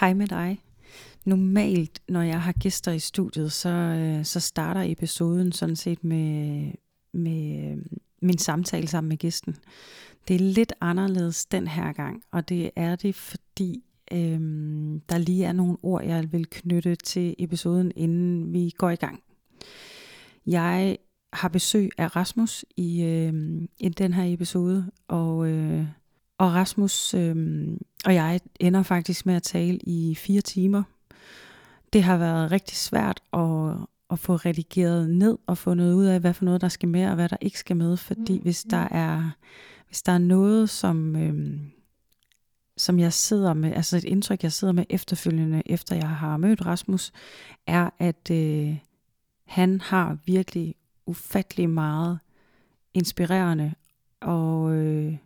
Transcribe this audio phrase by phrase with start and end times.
[0.00, 0.62] Hej med dig.
[1.24, 6.72] Normalt, når jeg har gæster i studiet, så, øh, så starter episoden sådan set med,
[7.12, 7.78] med øh,
[8.22, 9.56] min samtale sammen med gæsten.
[10.28, 15.44] Det er lidt anderledes den her gang, og det er det, fordi øhm, der lige
[15.44, 19.22] er nogle ord, jeg vil knytte til episoden, inden vi går i gang.
[20.46, 20.98] Jeg
[21.32, 25.86] har besøg af Rasmus i, øh, i den her episode, og, øh,
[26.38, 27.66] og Rasmus øh,
[28.04, 30.82] og jeg ender faktisk med at tale i fire timer.
[31.92, 33.72] Det har været rigtig svært at,
[34.10, 37.14] at få redigeret ned og fundet ud af, hvad for noget der skal med og
[37.14, 38.42] hvad der ikke skal med, fordi mm.
[38.42, 39.30] hvis der er
[39.86, 41.60] hvis der er noget, som, øh,
[42.76, 46.66] som jeg sidder med, altså et indtryk, jeg sidder med efterfølgende, efter jeg har mødt
[46.66, 47.12] Rasmus,
[47.66, 48.76] er, at øh,
[49.44, 50.74] han har virkelig
[51.06, 52.18] ufattelig meget
[52.94, 53.74] inspirerende
[54.20, 55.16] og, øh,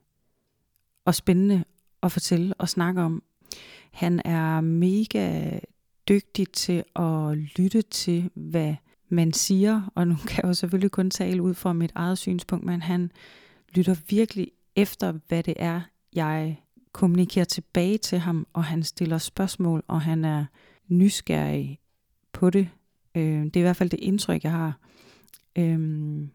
[1.04, 1.64] og spændende
[2.02, 3.22] at fortælle og snakke om.
[3.92, 5.50] Han er mega
[6.08, 8.74] dygtig til at lytte til, hvad
[9.08, 12.64] man siger, og nu kan jeg jo selvfølgelig kun tale ud fra mit eget synspunkt,
[12.64, 13.12] men han
[13.74, 15.80] lytter virkelig efter, hvad det er,
[16.12, 16.60] jeg
[16.92, 20.44] kommunikerer tilbage til ham, og han stiller spørgsmål, og han er
[20.88, 21.78] nysgerrig
[22.32, 22.68] på det.
[23.14, 24.78] Øh, det er i hvert fald det indtryk, jeg har.
[25.58, 26.30] Øhm,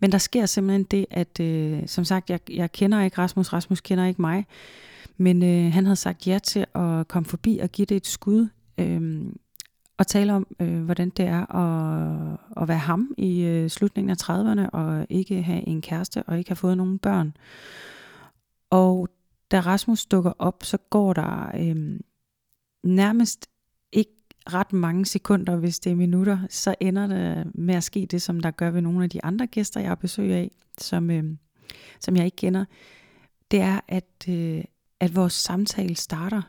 [0.00, 3.80] men der sker simpelthen det, at øh, som sagt, jeg, jeg kender ikke Rasmus, Rasmus
[3.80, 4.46] kender ikke mig,
[5.16, 8.48] men øh, han havde sagt ja til at komme forbi og give det et skud,
[8.78, 9.22] øh,
[9.98, 14.16] og tale om, øh, hvordan det er at, at være ham i øh, slutningen af
[14.22, 17.36] 30'erne, og ikke have en kæreste, og ikke have fået nogen børn.
[18.70, 19.08] Og
[19.50, 22.00] da Rasmus dukker op, så går der øh,
[22.82, 23.50] nærmest
[24.52, 28.40] ret mange sekunder, hvis det er minutter, så ender det med at ske det, som
[28.40, 31.24] der gør ved nogle af de andre gæster, jeg har besøg af, som, øh,
[32.00, 32.64] som jeg ikke kender.
[33.50, 34.64] Det er, at, øh,
[35.00, 36.42] at vores samtale starter.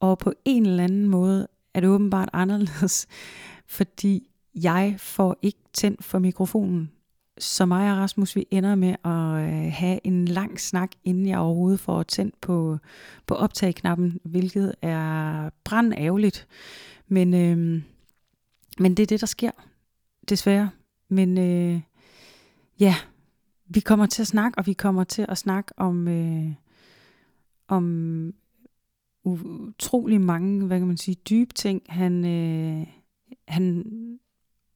[0.00, 3.06] Og på en eller anden måde er det åbenbart anderledes,
[3.78, 6.90] fordi jeg får ikke tændt for mikrofonen.
[7.38, 11.38] Så mig og Rasmus, vi ender med at øh, have en lang snak, inden jeg
[11.38, 12.78] overhovedet får tændt på,
[13.26, 16.46] på optagknappen, hvilket er brand ærgerligt.
[17.10, 17.82] Men, øh,
[18.78, 19.50] men det er det, der sker,
[20.28, 20.70] desværre.
[21.08, 21.80] Men øh,
[22.80, 22.94] ja,
[23.66, 26.52] vi kommer til at snakke, og vi kommer til at snakke om, øh,
[27.68, 28.34] om
[29.24, 31.82] utrolig mange, hvad kan man sige, dybe ting.
[31.88, 32.86] Han, øh,
[33.48, 33.84] han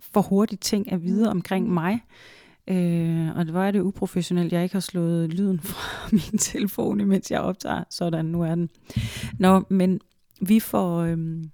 [0.00, 2.00] får hurtigt ting at vide omkring mig.
[2.68, 7.30] Øh, og det var det uprofessionelt, jeg ikke har slået lyden fra min telefon, imens
[7.30, 7.84] jeg optager.
[7.90, 8.70] Sådan, nu er den.
[9.38, 10.00] Nå, men
[10.40, 11.44] vi får, øh,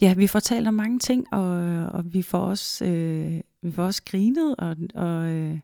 [0.00, 1.50] ja, vi får talt om mange ting, og,
[1.86, 5.58] og vi får også, øh, vi får også grinet, og, og øh,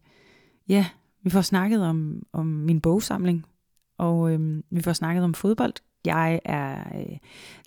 [0.68, 0.86] ja,
[1.22, 3.46] vi får snakket om, om min bogsamling,
[3.98, 5.72] og øh, vi får snakket om fodbold.
[6.04, 7.16] Jeg er øh,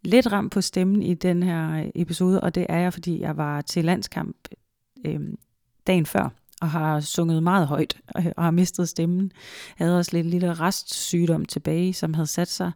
[0.04, 3.62] lidt ramt på stemmen i den her episode, og det er jeg, fordi jeg var
[3.62, 4.38] til landskamp
[5.06, 5.20] øh,
[5.88, 6.30] dagen før,
[6.62, 7.98] og har sunget meget højt,
[8.38, 9.32] og har mistet stemmen.
[9.80, 12.72] Jeg havde også lidt lille restsygdom tilbage, som havde sat sig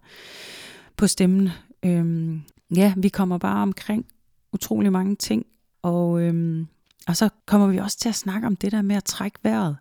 [0.98, 1.50] på stemmen.
[1.86, 2.42] Øhm,
[2.76, 4.06] ja, vi kommer bare omkring
[4.54, 5.46] utrolig mange ting,
[5.82, 6.68] og, øhm,
[7.08, 9.78] og så kommer vi også til at snakke om det der med at trække vejret.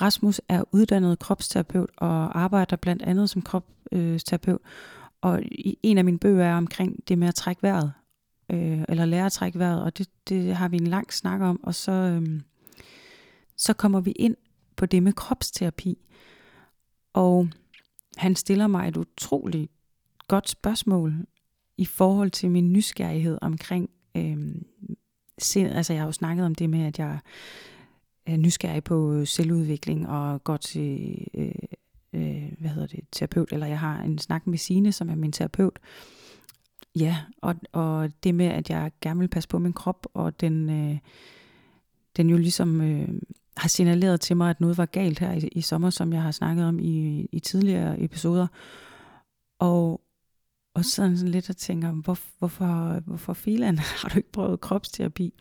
[0.00, 4.60] Rasmus er uddannet kropsterapeut og arbejder blandt andet som kropsterapeut.
[5.20, 5.42] Og
[5.82, 7.92] en af mine bøger er omkring det med at trække vejret,
[8.50, 11.60] øh, eller lære at trække vejret, og det, det har vi en lang snak om,
[11.62, 12.40] og så, øh,
[13.56, 14.36] så kommer vi ind
[14.76, 15.98] på det med kropsterapi.
[17.12, 17.48] Og
[18.16, 19.70] han stiller mig et utroligt
[20.28, 21.26] godt spørgsmål
[21.78, 24.54] i forhold til min nysgerrighed omkring øh,
[25.38, 25.68] sind.
[25.68, 27.18] Altså jeg har jo snakket om det med, at jeg
[28.26, 31.52] er nysgerrig på selvudvikling og går til øh,
[32.12, 35.32] øh, hvad hedder det, terapeut, eller jeg har en snak med Sine, som er min
[35.32, 35.78] terapeut.
[36.98, 40.70] Ja, og, og det med, at jeg gerne vil passe på min krop, og den,
[40.70, 40.98] øh,
[42.16, 43.08] den jo ligesom øh,
[43.56, 46.30] har signaleret til mig, at noget var galt her i, i sommer, som jeg har
[46.30, 48.46] snakket om i, i tidligere episoder.
[49.58, 50.00] Og,
[50.76, 55.34] og sådan, sådan lidt at tænke, hvor, hvorfor, hvorfor filan har du ikke prøvet kropsterapi?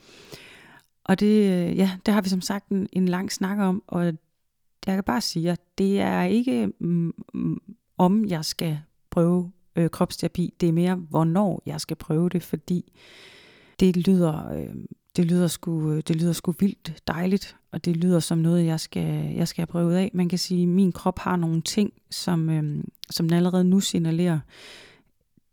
[1.03, 4.05] Og det, øh, ja, det har vi som sagt en, en lang snak om, og
[4.05, 7.61] jeg kan bare sige, at det er ikke mm, mm,
[7.97, 8.79] om jeg skal
[9.09, 12.93] prøve øh, kropsterapi, det er mere hvornår jeg skal prøve det, fordi
[13.79, 14.75] det lyder, øh,
[15.15, 19.33] det lyder, sgu, det lyder sgu vildt dejligt, og det lyder som noget, jeg skal,
[19.35, 20.11] jeg skal have prøvet af.
[20.13, 23.79] Man kan sige, at min krop har nogle ting, som, øh, som den allerede nu
[23.79, 24.39] signalerer,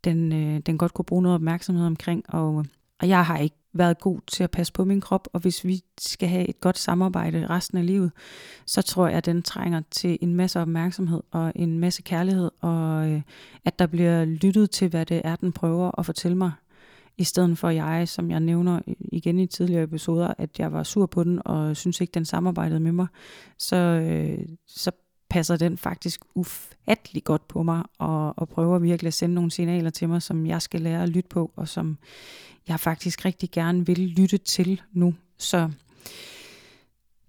[0.04, 2.64] den, øh, den godt kunne bruge noget opmærksomhed omkring, og,
[3.00, 5.80] og jeg har ikke været god til at passe på min krop, og hvis vi
[6.00, 8.12] skal have et godt samarbejde resten af livet,
[8.66, 13.08] så tror jeg, at den trænger til en masse opmærksomhed og en masse kærlighed, og
[13.08, 13.22] øh,
[13.64, 16.52] at der bliver lyttet til, hvad det er, den prøver at fortælle mig,
[17.18, 21.06] i stedet for jeg, som jeg nævner igen i tidligere episoder, at jeg var sur
[21.06, 23.06] på den, og synes ikke, den samarbejdede med mig,
[23.58, 24.90] så, øh, så
[25.32, 29.90] passer den faktisk ufattelig godt på mig, og, og prøver virkelig at sende nogle signaler
[29.90, 31.98] til mig, som jeg skal lære at lytte på, og som
[32.68, 35.14] jeg faktisk rigtig gerne vil lytte til nu.
[35.38, 35.70] Så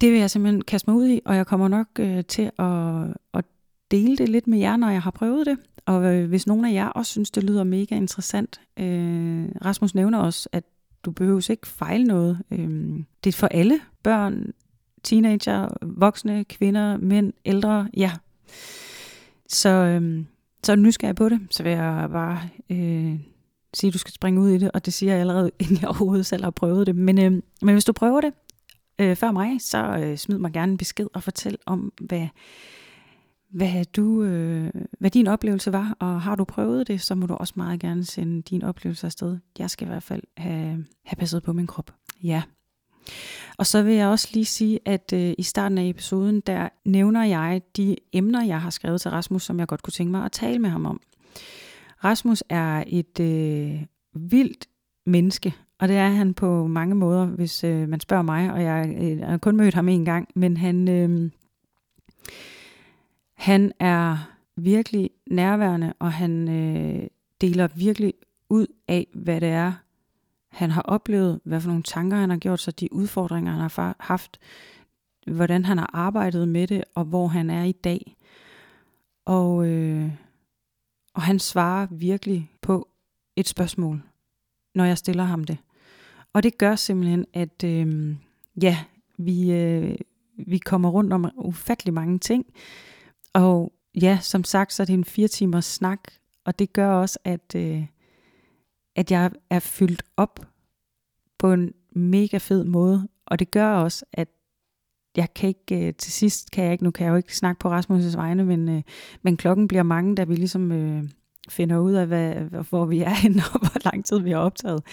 [0.02, 3.18] det vil jeg simpelthen kaste mig ud i, og jeg kommer nok øh, til at,
[3.34, 3.46] at
[3.92, 5.58] dele det lidt med jer, når jeg har prøvet det.
[5.86, 10.20] Og øh, hvis nogen af jer også synes, det lyder mega interessant, øh, Rasmus nævner
[10.20, 10.64] også, at
[11.06, 12.40] du behøver ikke fejle noget.
[12.52, 14.54] Øh, det er for alle børn,
[15.04, 18.12] teenager, voksne, kvinder, mænd, ældre, ja.
[19.48, 20.26] Så, øh,
[20.64, 22.40] så nysgerrig på det, så vil jeg bare
[22.70, 23.20] øh,
[23.74, 25.90] sige, at du skal springe ud i det, og det siger jeg allerede, inden jeg
[25.90, 26.96] overhovedet selv har prøvet det.
[26.96, 28.34] Men, øh, men hvis du prøver det
[29.00, 32.28] øh, før mig, så øh, smid mig gerne en besked og fortæl om, hvad,
[33.50, 37.34] hvad, du, øh, hvad din oplevelse var, og har du prøvet det, så må du
[37.34, 39.38] også meget gerne sende din oplevelse afsted.
[39.60, 41.92] Jeg skal i hvert fald have, have passet på min krop.
[42.24, 42.42] Ja.
[43.58, 47.24] Og så vil jeg også lige sige, at øh, i starten af episoden, der nævner
[47.24, 50.32] jeg de emner, jeg har skrevet til Rasmus, som jeg godt kunne tænke mig at
[50.32, 51.02] tale med ham om.
[52.04, 53.82] Rasmus er et øh,
[54.14, 54.68] vildt
[55.06, 58.96] menneske, og det er han på mange måder, hvis øh, man spørger mig, og jeg,
[59.02, 61.32] øh, jeg har kun mødt ham en gang, men han, øh,
[63.34, 67.08] han er virkelig nærværende, og han øh,
[67.42, 68.14] deler virkelig
[68.50, 69.74] ud af, hvad det er,
[70.54, 73.96] han har oplevet, hvad for nogle tanker han har gjort sig, de udfordringer, han har
[74.00, 74.40] haft,
[75.28, 78.16] hvordan han har arbejdet med det, og hvor han er i dag.
[79.26, 80.12] Og, øh,
[81.14, 82.88] og han svarer virkelig på
[83.36, 84.02] et spørgsmål,
[84.76, 85.58] når jeg stiller ham det.
[86.34, 88.16] Og det gør simpelthen, at øh,
[88.62, 88.78] ja,
[89.18, 89.96] vi, øh,
[90.38, 92.46] vi kommer rundt om ufattelig mange ting.
[93.34, 96.00] Og ja, som sagt, så er det en fire timers snak,
[96.46, 97.86] og det gør også, at, øh,
[98.96, 100.40] at jeg er fyldt op
[101.40, 103.08] på en mega fed måde.
[103.26, 104.28] Og det gør også, at
[105.18, 107.60] jeg kan ikke, øh, til sidst kan jeg ikke, nu kan jeg jo ikke snakke
[107.60, 108.82] på Rasmus' vegne, men, øh,
[109.22, 111.04] men klokken bliver mange, da vi ligesom øh,
[111.50, 112.34] finder ud af, hvad,
[112.70, 114.84] hvor vi er henne, og hvor lang tid vi har optaget.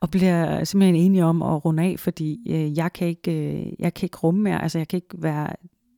[0.00, 3.94] Og bliver simpelthen enige om at runde af, fordi øh, jeg, kan ikke, øh, jeg
[3.94, 5.48] kan ikke rumme mere, altså jeg kan ikke være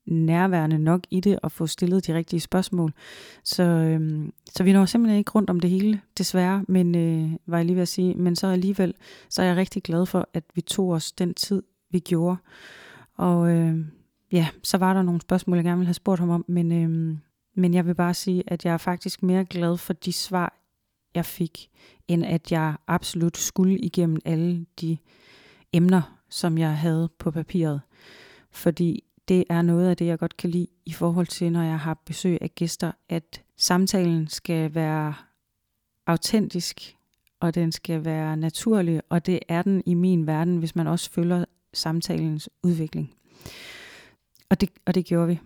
[0.06, 2.92] nærværende nok i det og få stillet de rigtige spørgsmål.
[3.44, 7.56] Så, øhm, så vi når simpelthen ikke rundt om det hele, desværre, men øh, var
[7.56, 8.94] jeg lige ved at sige, men så alligevel,
[9.28, 12.36] så er jeg rigtig glad for, at vi tog os den tid, vi gjorde.
[13.16, 13.78] Og øh,
[14.32, 17.16] ja, så var der nogle spørgsmål, jeg gerne ville have spurgt ham om, men, øh,
[17.54, 20.56] men jeg vil bare sige, at jeg er faktisk mere glad for de svar,
[21.14, 21.68] jeg fik,
[22.08, 24.98] end at jeg absolut skulle igennem alle de
[25.72, 27.80] emner, som jeg havde på papiret.
[28.50, 31.78] Fordi det er noget af det, jeg godt kan lide i forhold til, når jeg
[31.78, 35.14] har besøg af gæster, at samtalen skal være
[36.06, 36.96] autentisk,
[37.40, 41.10] og den skal være naturlig, og det er den i min verden, hvis man også
[41.10, 41.44] følger
[41.74, 43.14] samtalens udvikling.
[44.50, 45.40] Og det, og det gjorde vi.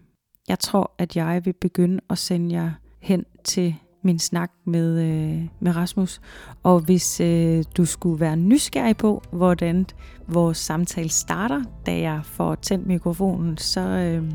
[0.49, 5.49] Jeg tror, at jeg vil begynde at sende jer hen til min snak med, øh,
[5.61, 6.21] med Rasmus.
[6.63, 9.87] Og hvis øh, du skulle være nysgerrig på, hvordan
[10.29, 14.31] vores samtale starter, da jeg får tændt mikrofonen, så, øh,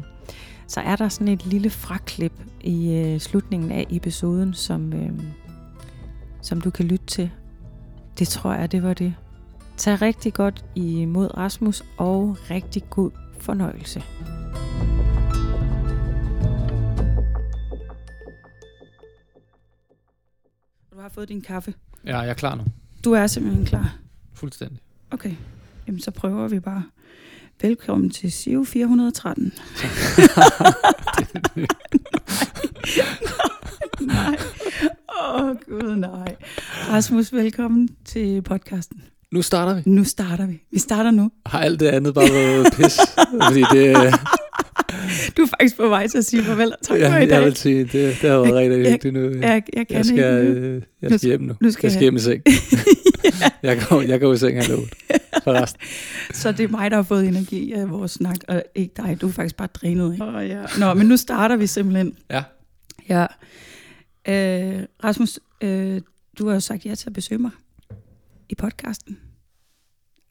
[0.67, 5.11] så er der sådan et lille fraklip i øh, slutningen af episoden, som, øh,
[6.41, 7.31] som du kan lytte til.
[8.19, 9.13] Det tror jeg, det var det.
[9.77, 14.03] Tag rigtig godt imod Rasmus, og rigtig god fornøjelse.
[21.05, 21.73] Har fået din kaffe.
[22.05, 22.63] Ja, jeg er klar nu.
[23.03, 23.97] Du er simpelthen klar?
[24.33, 24.79] Fuldstændig.
[25.11, 25.31] Okay,
[25.87, 26.83] jamen så prøver vi bare.
[27.61, 29.53] Velkommen til SIV 413.
[34.01, 34.37] nej.
[35.21, 36.35] Åh oh, gud, nej.
[36.89, 39.03] Rasmus, velkommen til podcasten.
[39.31, 39.81] Nu starter vi.
[39.85, 40.61] Nu starter vi.
[40.71, 41.31] Vi starter nu.
[41.45, 42.99] Har alt det andet bare været pis?
[43.47, 44.13] fordi det,
[45.37, 47.35] du er faktisk på vej til at sige farvel og tak ja, for i dag.
[47.35, 49.29] Jeg vil sige, det, det har været rigtig vigtigt nu.
[49.29, 50.59] Jeg, jeg, jeg, kan jeg skal, ikke.
[50.59, 51.55] Øh, jeg skal hjem nu.
[51.61, 52.43] nu skal jeg skal hjem i seng.
[53.41, 53.49] ja.
[53.63, 54.89] jeg, går, jeg går i seng halv otte.
[56.33, 59.17] Så det er mig, der har fået energi af vores snak, og ikke dig.
[59.21, 60.13] Du er faktisk bare drænet.
[60.13, 60.25] Ikke?
[60.25, 60.63] Oh, ja.
[60.79, 62.17] Nå, men nu starter vi simpelthen.
[62.29, 62.43] Ja.
[63.09, 63.25] Ja.
[64.27, 66.01] Øh, Rasmus, øh,
[66.39, 67.51] du har jo sagt ja til at besøge mig
[68.49, 69.19] i podcasten.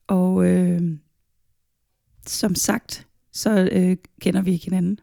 [0.06, 0.82] Og øh,
[2.26, 5.00] som sagt, så øh, kender vi ikke hinanden.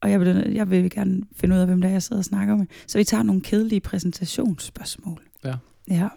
[0.00, 2.24] Og jeg vil, jeg vil gerne finde ud af, hvem der er, jeg sidder og
[2.24, 2.66] snakker med.
[2.86, 5.22] Så vi tager nogle kedelige præsentationsspørgsmål.
[5.44, 5.54] Ja.
[5.88, 6.08] Ja.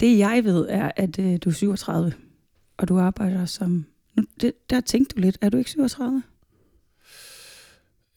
[0.00, 2.12] Det jeg ved er, at øh, du er 37,
[2.76, 3.86] og du arbejder som...
[4.16, 6.22] Nu, det, der tænkte du lidt, er du ikke 37?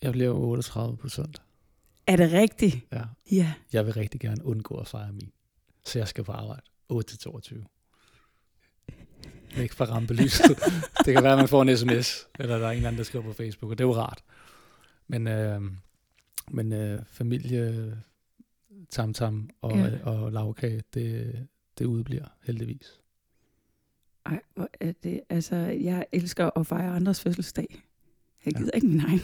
[0.01, 1.43] Jeg bliver 38 på søndag.
[2.07, 2.77] Er det rigtigt?
[2.91, 3.01] Ja.
[3.31, 3.53] Ja.
[3.73, 5.31] Jeg vil rigtig gerne undgå at fejre min.
[5.85, 6.61] Så jeg skal på arbejde
[6.93, 7.74] 8-22.
[9.57, 10.57] Væk fra rampelyset.
[11.05, 13.03] det kan være, at man får en sms, eller der er en eller anden, der
[13.03, 14.23] skriver på Facebook, og det er jo rart.
[15.07, 15.61] Men, øh,
[16.51, 17.97] men øh, familie,
[18.89, 20.03] tamtam og, ja.
[20.03, 21.47] og lavkage, det,
[21.77, 22.99] det udbliver heldigvis.
[24.25, 27.83] Ej, hvor er det, altså, jeg elsker at fejre andres fødselsdag.
[28.45, 28.75] Jeg gider ja.
[28.75, 29.21] ikke min egen.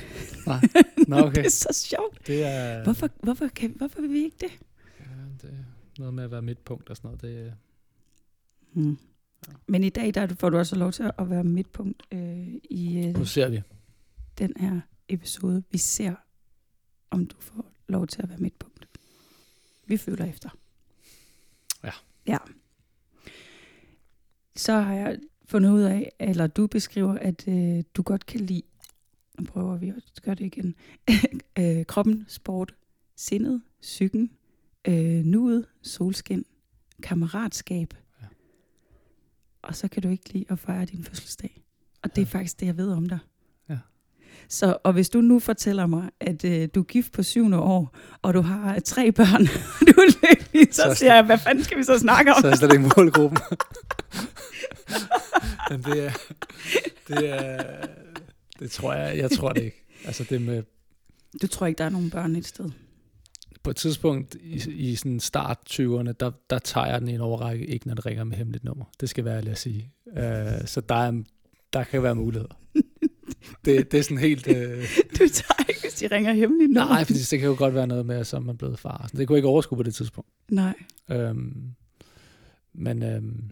[0.47, 0.61] Nej,
[1.07, 1.35] Nå, okay.
[1.35, 2.27] det er så sjovt.
[2.27, 2.83] Det er...
[2.83, 4.51] Hvorfor, hvorfor, kan, hvorfor vil vi ikke det?
[4.99, 5.05] Ja,
[5.41, 5.63] det er
[5.99, 7.21] noget med at være midtpunkt og sådan noget.
[7.21, 7.53] Det,
[8.73, 8.97] hmm.
[9.67, 13.13] Men i dag der får du også lov til at være midtpunkt øh, i øh,
[13.13, 13.61] nu ser vi.
[14.37, 15.63] den her episode.
[15.71, 16.15] Vi ser,
[17.09, 18.87] om du får lov til at være midtpunkt.
[19.85, 20.49] Vi føler efter.
[21.83, 21.91] Ja.
[22.27, 22.37] Ja.
[24.55, 28.61] Så har jeg fundet ud af, eller du beskriver, at øh, du godt kan lide,
[29.39, 30.75] nu prøver vi at gøre det igen,
[31.59, 32.75] øh, kroppen, sport,
[33.15, 34.31] sindet, psyken,
[34.87, 36.45] øh, nuet, solskin,
[37.03, 37.93] kammeratskab.
[39.63, 39.67] Ja.
[39.67, 41.61] Og så kan du ikke lide at fejre din fødselsdag.
[42.03, 43.19] Og det er faktisk det, jeg ved om dig.
[44.51, 47.95] Så, og hvis du nu fortæller mig, at øh, du er gift på syvende år,
[48.21, 49.45] og du har tre børn,
[49.87, 52.41] du er lykkelig, så, så siger jeg, hvad fanden skal vi så snakke om?
[52.41, 53.39] Så er det slet ikke målgruppen.
[55.69, 56.11] Men det er,
[57.07, 57.63] det er,
[58.59, 59.85] det tror jeg, jeg tror det ikke.
[60.05, 60.63] Altså det med...
[61.41, 62.69] Du tror ikke, der er nogen børn et sted?
[63.63, 67.21] På et tidspunkt i, i sådan start 20'erne, der, der tager jeg den i en
[67.21, 68.85] overrække, ikke når det ringer med hemmeligt nummer.
[68.99, 69.91] Det skal være lad at sige.
[70.05, 71.23] Uh, så der, er,
[71.73, 72.61] der kan være muligheder
[73.65, 74.47] det, det er sådan helt...
[74.47, 74.83] Øh...
[75.19, 76.93] Du tager ikke, hvis de ringer hemmeligt nummer.
[76.93, 79.09] Nej, for det kan jo godt være noget med, at så er man blevet far.
[79.17, 80.29] Det kunne jeg ikke overskue på det tidspunkt.
[80.49, 80.73] Nej.
[81.11, 81.73] Øhm,
[82.73, 83.51] men, øhm,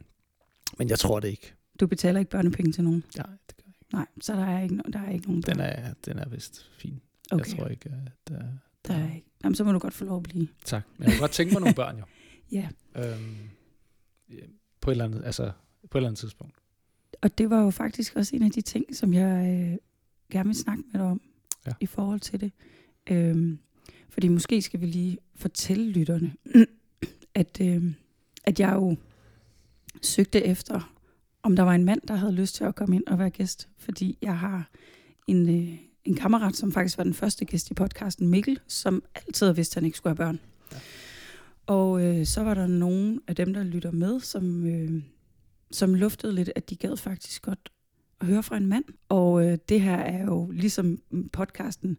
[0.78, 1.54] men jeg tror det ikke.
[1.80, 3.04] Du betaler ikke børnepenge til nogen?
[3.18, 3.96] Nej, det gør jeg ikke.
[3.96, 5.56] Nej, så der er ikke, der er ikke nogen børn.
[5.56, 7.02] Den er, den er vist fin.
[7.32, 7.46] Okay.
[7.46, 8.42] Jeg tror ikke, at der,
[8.94, 9.28] der, er ikke.
[9.44, 10.48] Jamen, så må du godt få lov at blive.
[10.66, 10.84] Tak.
[10.98, 12.04] Men jeg kunne godt tænke mig nogle børn, jo.
[12.58, 12.70] ja.
[12.96, 13.38] Øhm,
[14.82, 15.52] på et eller andet, altså,
[15.90, 16.56] på et eller andet tidspunkt.
[17.22, 19.78] Og det var jo faktisk også en af de ting, som jeg øh,
[20.32, 21.22] gerne vil snakke med dig om
[21.68, 21.72] ja.
[21.80, 22.52] i forhold til det.
[23.10, 23.60] Øhm,
[24.10, 26.34] fordi måske skal vi lige fortælle lytterne,
[27.36, 27.94] at, øh,
[28.44, 28.96] at jeg jo
[30.02, 30.94] søgte efter,
[31.44, 33.70] om der var en mand, der havde lyst til at komme ind og være gæst.
[33.78, 34.70] Fordi jeg har
[35.28, 35.78] en, øh,
[36.10, 39.72] en kammerat, som faktisk var den første gæst i podcasten, Mikkel, som altid har vidst,
[39.72, 40.40] at han ikke skulle have børn.
[40.72, 40.78] Ja.
[41.66, 45.04] Og øh, så var der nogen af dem, der lytter med, som, øh,
[45.72, 47.72] som luftede lidt, at de gad faktisk godt
[48.22, 48.84] at høre fra en mand.
[49.10, 51.00] Og øh, det her er jo ligesom
[51.34, 51.98] podcasten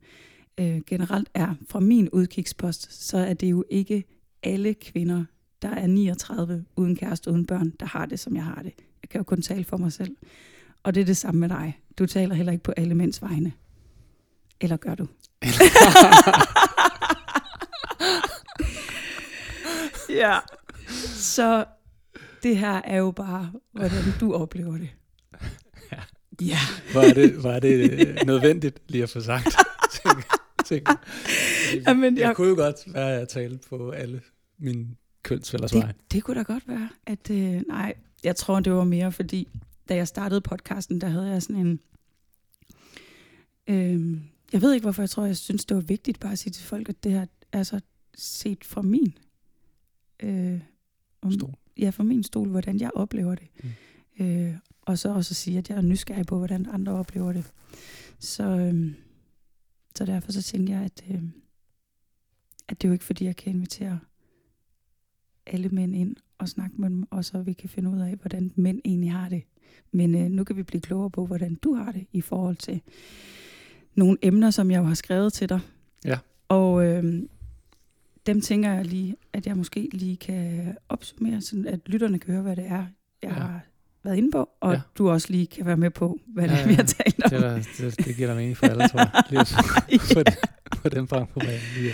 [0.61, 4.05] øh, generelt er fra min udkigspost, så er det jo ikke
[4.43, 5.25] alle kvinder,
[5.63, 8.73] der er 39 uden kæreste, uden børn, der har det, som jeg har det.
[9.03, 10.17] Jeg kan jo kun tale for mig selv.
[10.83, 11.79] Og det er det samme med dig.
[11.99, 13.53] Du taler heller ikke på alle mænds vegne.
[14.61, 15.07] Eller gør du?
[20.23, 20.39] ja.
[21.15, 21.65] Så
[22.43, 24.91] det her er jo bare, hvordan du oplever det.
[26.41, 26.59] Ja.
[26.95, 29.57] Var det, var det øh, nødvendigt lige at få sagt?
[30.65, 30.87] ting,
[31.87, 34.21] Jamen, jeg, jeg kunne jo godt være, at jeg talte på alle
[34.59, 34.87] mine
[35.23, 36.89] kønsfælders det, Det kunne da godt være.
[37.07, 39.49] At, øh, nej, jeg tror, det var mere, fordi
[39.89, 41.81] da jeg startede podcasten, der havde jeg sådan en...
[43.67, 44.21] Øh,
[44.53, 46.65] jeg ved ikke, hvorfor jeg tror, jeg synes, det var vigtigt bare at sige til
[46.65, 47.81] folk, at det her er så
[48.15, 49.19] set fra min...
[50.23, 50.61] Øh,
[51.23, 51.55] om, stol.
[51.79, 53.49] Ja, fra min stol, hvordan jeg oplever det.
[54.19, 54.25] Mm.
[54.25, 57.53] Øh, og så også at sige, at jeg er nysgerrig på, hvordan andre oplever det.
[58.19, 58.95] Så, øhm,
[59.97, 61.33] så derfor så tænker jeg, at, øhm,
[62.69, 64.01] at det er jo ikke fordi, jeg kan invitere
[65.47, 68.53] alle mænd ind og snakke med dem, og så vi kan finde ud af, hvordan
[68.57, 69.43] mænd egentlig har det.
[69.93, 72.81] Men øh, nu kan vi blive klogere på, hvordan du har det i forhold til
[73.95, 75.61] nogle emner, som jeg jo har skrevet til dig.
[76.05, 76.19] Ja.
[76.49, 77.23] Og øh,
[78.27, 82.43] dem tænker jeg lige, at jeg måske lige kan opsummere, så at lytterne kan høre,
[82.43, 82.85] hvad det er,
[83.23, 83.31] jeg ja.
[83.31, 83.61] har
[84.03, 84.81] været inde på, og ja.
[84.99, 86.67] du også lige kan være med på, hvad ja, ja.
[86.67, 87.31] vi har talt om.
[87.31, 89.23] Det, der, det, det giver dig mening for alle, tror jeg.
[89.31, 89.55] Lige at
[90.17, 90.35] ja.
[90.77, 91.93] på, den bank på lige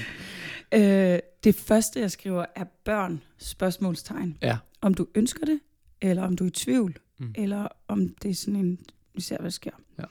[0.75, 4.39] øh, Det første, jeg skriver, er børn, spørgsmålstegn.
[4.43, 4.57] Ja.
[4.81, 5.61] Om du ønsker det,
[6.01, 7.35] eller om du er i tvivl, mm.
[7.35, 8.79] eller om det er sådan en,
[9.15, 9.71] vi ser, hvad der sker.
[9.99, 10.05] Ja.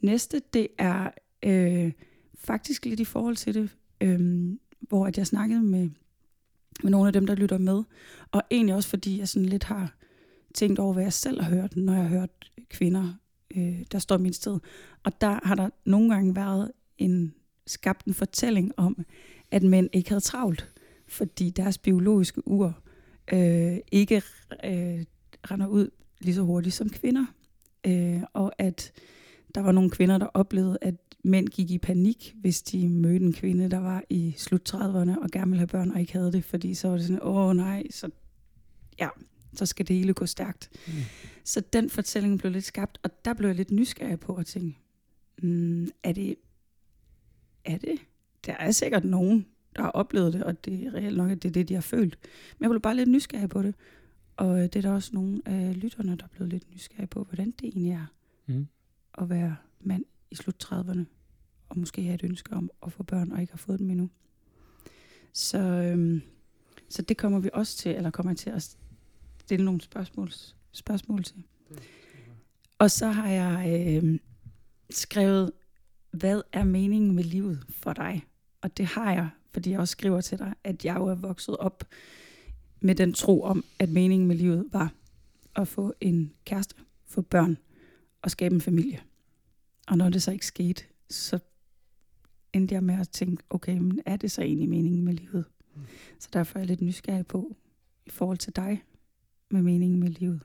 [0.00, 1.10] Næste, det er
[1.42, 1.92] øh,
[2.34, 3.70] faktisk lidt i forhold til det,
[4.00, 5.90] øh, hvor at jeg snakkede med,
[6.82, 7.82] med nogle af dem, der lytter med,
[8.30, 9.94] og egentlig også fordi jeg sådan lidt har
[10.54, 13.14] tænkt over, hvad jeg selv har hørt, når jeg har hørt kvinder,
[13.56, 14.58] øh, der står i min sted.
[15.02, 17.34] Og der har der nogle gange været en
[17.66, 19.04] skabt en fortælling om,
[19.50, 20.72] at mænd ikke havde travlt,
[21.08, 22.82] fordi deres biologiske ur
[23.32, 24.22] øh, ikke
[24.64, 25.04] øh,
[25.50, 27.26] render ud lige så hurtigt som kvinder.
[27.86, 28.92] Øh, og at
[29.54, 33.32] der var nogle kvinder, der oplevede, at mænd gik i panik, hvis de mødte en
[33.32, 36.44] kvinde, der var i slut 30'erne og gerne ville have børn og ikke havde det,
[36.44, 38.10] fordi så var det sådan, åh nej, så,
[38.98, 39.08] ja,
[39.54, 40.70] så skal det hele gå stærkt.
[40.86, 40.92] Mm.
[41.44, 44.78] Så den fortælling blev lidt skabt, og der blev jeg lidt nysgerrig på at tænke,
[45.42, 46.36] mm, er det,
[47.64, 47.98] er det?
[48.46, 49.46] Der er sikkert nogen,
[49.76, 51.80] der har oplevet det, og det er reelt nok, at det er det, de har
[51.80, 52.18] følt.
[52.58, 53.74] Men jeg blev bare lidt nysgerrig på det.
[54.36, 57.50] Og det er der også nogle af lytterne, der er blevet lidt nysgerrige på, hvordan
[57.50, 58.06] det egentlig er
[58.46, 58.66] mm.
[59.18, 61.04] at være mand i slut 30'erne,
[61.68, 64.10] og måske have et ønske om at få børn, og ikke har fået dem endnu.
[65.32, 66.22] Så, øhm,
[66.88, 68.76] så det kommer vi også til, eller kommer til at
[69.40, 70.30] stille nogle spørgsmål,
[70.72, 71.44] spørgsmål til.
[72.78, 74.18] Og så har jeg øh,
[74.90, 75.52] skrevet,
[76.10, 78.26] hvad er meningen med livet for dig?
[78.60, 81.56] Og det har jeg, fordi jeg også skriver til dig, at jeg jo er vokset
[81.56, 81.84] op
[82.80, 84.92] med den tro om, at meningen med livet var
[85.56, 86.74] at få en kæreste,
[87.06, 87.58] få børn
[88.22, 89.00] og skabe en familie.
[89.88, 91.38] Og når det så ikke skete, så
[92.52, 95.44] endte jeg med at tænke, okay, men er det så egentlig meningen med livet?
[95.74, 95.82] Mm.
[96.18, 97.56] Så derfor er jeg lidt nysgerrig på,
[98.06, 98.82] i forhold til dig,
[99.50, 100.40] med meningen med livet.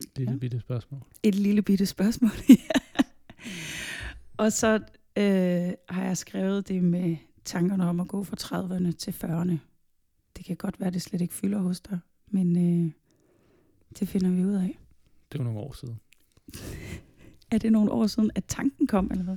[0.00, 0.38] Et lille ja.
[0.38, 1.00] bitte spørgsmål.
[1.22, 2.30] Et lille bitte spørgsmål,
[4.36, 4.74] Og så
[5.16, 9.56] øh, har jeg skrevet det med tankerne om at gå fra 30'erne til 40'erne.
[10.36, 12.92] Det kan godt være, det slet ikke fylder hos dig, men øh,
[13.98, 14.78] det finder vi ud af.
[15.32, 16.00] Det var nogle år siden.
[17.54, 19.36] er det nogle år siden, at tanken kom, eller hvad?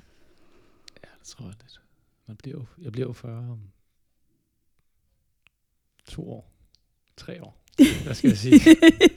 [1.04, 1.82] Ja, det tror jeg lidt.
[2.28, 3.60] Man bliver jeg bliver jo 40 om
[6.06, 6.54] to år.
[7.18, 7.64] Tre år.
[8.04, 8.62] Hvad skal jeg sige?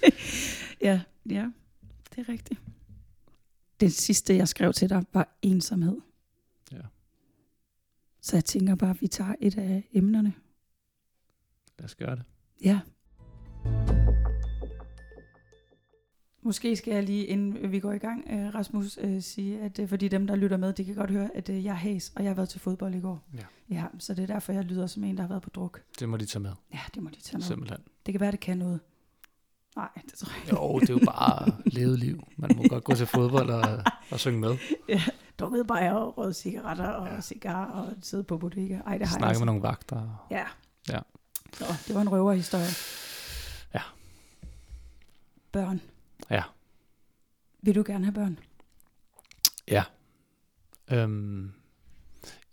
[0.89, 1.51] ja, ja,
[2.15, 2.61] det er rigtigt.
[3.81, 5.97] Det sidste, jeg skrev til dig, var ensomhed.
[6.73, 6.83] Ja.
[8.21, 10.35] Så jeg tænker bare, at vi tager et af emnerne.
[11.79, 12.25] Lad os gøre det.
[12.65, 12.81] Ja.
[16.43, 19.89] Måske skal jeg lige, inden vi går i gang, øh, Rasmus, øh, sige, at øh,
[19.89, 22.31] fordi dem, der lytter med, de kan godt høre, at jeg er hæs, og jeg
[22.31, 23.23] har været til fodbold i går.
[23.35, 23.45] Ja.
[23.71, 23.85] ja.
[23.99, 25.83] Så det er derfor, jeg lyder som en, der har været på druk.
[26.01, 26.53] Det må de tage med.
[26.75, 27.43] Ja, det må de tage med.
[27.47, 27.79] Simpelthen.
[28.07, 28.81] Det kan være, det kan noget.
[29.77, 30.57] Nej, det tror jeg ikke.
[30.57, 32.23] Jo, det er jo bare levet liv.
[32.37, 34.57] Man må godt gå til fodbold og, og synge med.
[34.89, 35.03] Ja,
[35.39, 37.21] drukket bajer og røde cigaretter og ja.
[37.21, 38.79] cigar og sidde på bodega.
[38.87, 39.41] Ej, det har Snakke jeg altså.
[39.41, 40.27] med nogle vagter.
[40.31, 40.45] Ja.
[40.89, 40.99] Ja.
[41.53, 42.71] Så, det var en røverhistorie.
[43.75, 43.83] Ja.
[45.53, 45.81] Børn.
[46.31, 46.43] Ja.
[47.63, 48.39] Vil du gerne have børn?
[49.69, 49.85] Ja.
[50.91, 51.53] Øhm,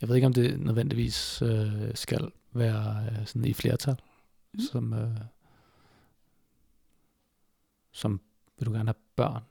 [0.01, 3.95] jeg ved ikke, om det nødvendigvis øh, skal være øh, sådan i flertal,
[4.53, 4.60] mm.
[4.60, 5.17] som, øh,
[7.91, 8.21] som
[8.60, 9.43] vil du gerne have børn,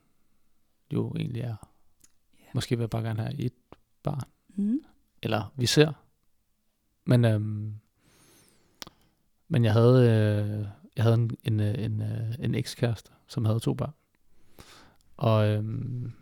[0.92, 1.46] jo egentlig er.
[1.46, 2.50] Yeah.
[2.54, 3.54] Måske vil jeg bare gerne have et
[4.02, 4.28] barn.
[4.48, 4.80] Mm.
[5.22, 5.92] Eller vi ser.
[7.04, 7.74] Men, øhm,
[9.48, 13.60] men jeg havde, øh, jeg havde en, en, øh, en, øh, en ekskæreste, som havde
[13.60, 13.92] to børn.
[15.16, 16.12] Og, øhm,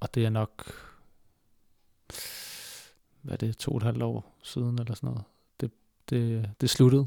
[0.00, 0.72] og det er nok,
[3.22, 5.24] hvad er det, to og et halvt år siden eller sådan noget.
[5.60, 5.70] Det,
[6.10, 7.06] det, det sluttede.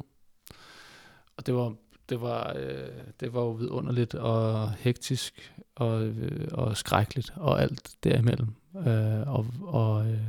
[1.37, 1.75] Og det var,
[2.09, 7.95] det var, øh, det var jo vidunderligt og hektisk og, øh, og skrækkeligt og alt
[8.03, 8.47] derimellem.
[8.75, 10.27] Øh, og, og, øh,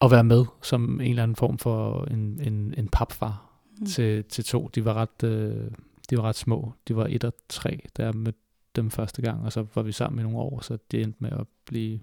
[0.00, 3.86] at være med som en eller anden form for en, en, en papfar mm.
[3.86, 4.70] til, til to.
[4.74, 5.22] De var ret...
[5.24, 5.70] Øh,
[6.10, 6.72] de var ret små.
[6.88, 8.38] De var et og tre, da jeg mødte
[8.76, 11.30] dem første gang, og så var vi sammen i nogle år, så det endte med
[11.32, 12.00] at blive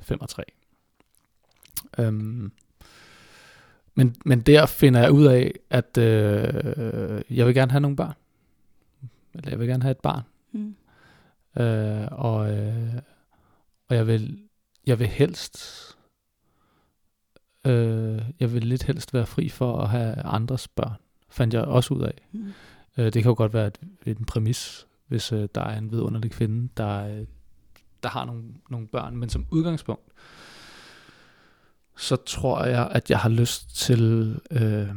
[0.00, 0.42] fem og tre.
[1.98, 2.52] Um,
[3.94, 8.14] men, men der finder jeg ud af, at øh, jeg vil gerne have nogle børn.
[9.34, 10.22] Eller jeg vil gerne have et barn.
[10.52, 10.76] Mm.
[11.62, 12.94] Øh, og, øh,
[13.88, 14.38] og jeg vil,
[14.86, 15.58] jeg vil helst,
[17.66, 20.96] øh, jeg vil lidt helst være fri for at have andres børn,
[21.28, 22.28] fandt jeg også ud af.
[22.32, 22.52] Mm.
[22.96, 26.30] Øh, det kan jo godt være et, en præmis, hvis øh, der er en vidunderlig
[26.30, 27.26] kvinde, der, øh,
[28.02, 30.12] der har nogle, nogle børn, men som udgangspunkt,
[31.96, 34.88] så tror jeg, at jeg har lyst til øh,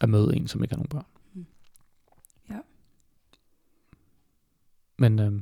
[0.00, 1.06] at møde en, som ikke har nogen børn.
[1.34, 1.46] Mm.
[2.50, 2.58] Ja.
[4.96, 5.32] Men, øh,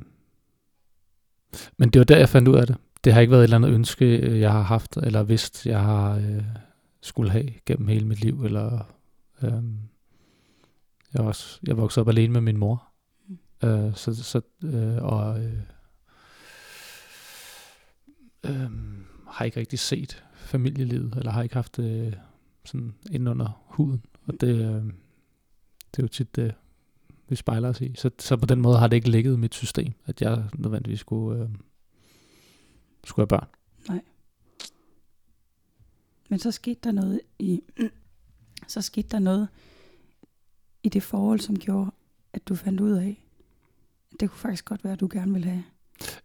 [1.77, 2.77] men det var der, jeg fandt ud af det.
[3.05, 6.17] Det har ikke været et eller andet ønske, jeg har haft, eller vidst, jeg har
[6.17, 6.45] øh,
[7.01, 8.95] skulle have gennem hele mit liv, eller...
[9.43, 9.63] Øh,
[11.15, 12.89] jeg, er også, jeg voksede op alene med min mor.
[13.29, 13.69] Mm.
[13.69, 15.61] Øh, så, så, øh, og øh,
[18.45, 18.71] øh,
[19.29, 22.13] har ikke rigtig set familielivet, eller har ikke haft det øh,
[22.65, 24.05] sådan ind under huden.
[24.27, 24.85] Og det, øh,
[25.91, 26.55] det er jo tit det,
[27.29, 27.95] vi spejler os i.
[27.97, 31.01] Så, så på den måde har det ikke ligget i mit system, at jeg nødvendigvis
[31.01, 31.49] skulle, øh,
[33.05, 33.49] skulle have børn.
[33.89, 34.01] Nej.
[36.29, 37.63] Men så skete der noget i
[38.69, 39.49] så skete der noget
[40.85, 41.91] i det forhold, som gjorde,
[42.33, 43.23] at du fandt ud af,
[44.13, 45.65] at det kunne faktisk godt være, at du gerne ville have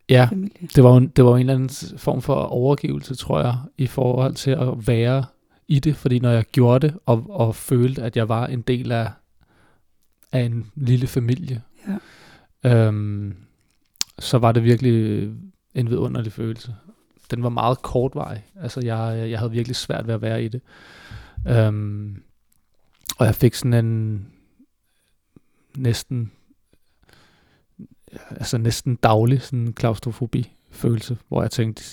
[0.10, 0.68] Ja, familie.
[0.76, 3.88] det var, jo, det var jo en eller anden form for overgivelse, tror jeg, i
[3.88, 5.26] forhold til at være
[5.68, 8.92] i det, fordi når jeg gjorde det, og, og følte, at jeg var en del
[8.92, 9.12] af,
[10.32, 11.62] af en lille familie,
[12.64, 12.88] Ja.
[12.88, 13.36] øhm,
[14.20, 15.24] så var det virkelig
[15.76, 16.76] en vidunderlig følelse.
[17.32, 18.46] Den var meget kortvarig.
[18.62, 20.62] Altså, jeg, jeg havde virkelig svært ved at være i det.
[21.48, 22.24] Øhm,
[23.18, 24.28] og jeg fik sådan en
[25.80, 26.32] næsten
[28.30, 31.84] altså næsten daglig sådan klaustrofobi følelse, hvor jeg tænkte,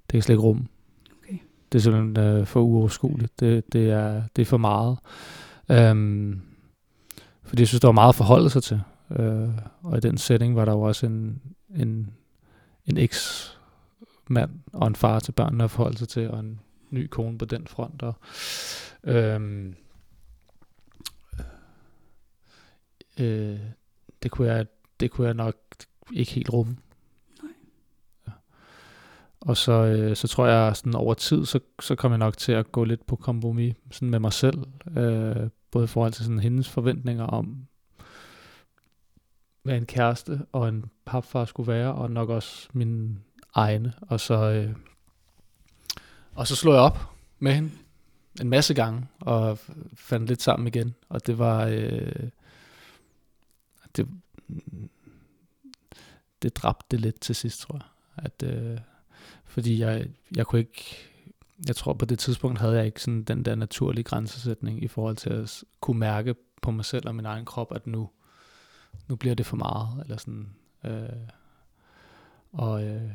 [0.00, 0.68] det kan slet ikke rum.
[1.22, 1.38] Okay.
[1.72, 3.40] Det er simpelthen øh, for uoverskueligt.
[3.40, 4.98] Det, det, er, det er for meget.
[5.70, 6.40] Øhm,
[7.42, 8.80] fordi jeg synes, der var meget at forholde sig til.
[9.10, 9.48] Øh,
[9.82, 11.42] og i den setting var der jo også en,
[11.76, 12.10] en,
[12.86, 17.38] en eks-mand og en far til børnene at forholde sig til, og en ny kone
[17.38, 18.02] på den front.
[18.02, 18.14] Og,
[19.04, 19.74] øhm,
[23.20, 23.60] øh,
[24.22, 24.66] det, kunne jeg,
[25.00, 25.56] det kunne jeg nok
[26.12, 26.76] ikke helt rumme.
[27.42, 27.52] Nej.
[28.26, 28.32] Ja.
[29.40, 32.52] Og så, øh, så tror jeg, sådan over tid, så, så kom jeg nok til
[32.52, 34.58] at gå lidt på kompromis sådan med mig selv.
[34.96, 37.66] Øh, både i forhold til sådan hendes forventninger om,
[39.62, 43.16] hvad en kæreste og en papfar skulle være, og nok også mine
[43.54, 43.92] egne.
[44.00, 44.76] Og så, øh,
[46.34, 46.98] og så slog jeg op
[47.38, 47.70] med hende
[48.40, 49.58] en masse gange, og
[49.94, 50.94] fandt lidt sammen igen.
[51.08, 51.66] Og det var...
[51.66, 52.30] Øh,
[53.96, 54.08] det,
[56.42, 57.84] det dræbte det lidt til sidst, tror jeg.
[58.16, 58.78] At, øh,
[59.44, 60.96] fordi jeg, jeg kunne ikke,
[61.66, 65.16] jeg tror på det tidspunkt havde jeg ikke sådan den der naturlige grænsesætning i forhold
[65.16, 68.10] til at kunne mærke på mig selv og min egen krop, at nu,
[69.08, 70.54] nu bliver det for meget, eller sådan.
[70.84, 71.28] Øh,
[72.52, 73.10] og, øh,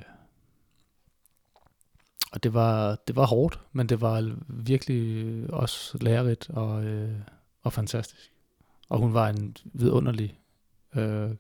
[2.32, 7.20] og det var, det var hårdt, men det var virkelig også lærerigt og, øh,
[7.62, 8.32] og fantastisk.
[8.90, 10.41] Og hun var en vidunderlig
[10.96, 11.32] øh,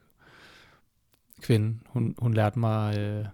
[1.41, 1.79] kvinde.
[1.87, 3.25] Hun, hun lærte mig øh,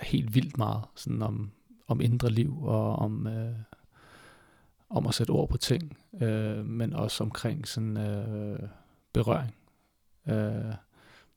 [0.00, 1.50] helt vildt meget sådan om,
[1.86, 3.54] om indre liv og om, øh,
[4.90, 8.68] om at sætte ord på ting, øh, men også omkring sådan øh,
[9.12, 9.54] berøring.
[10.26, 10.74] Øh,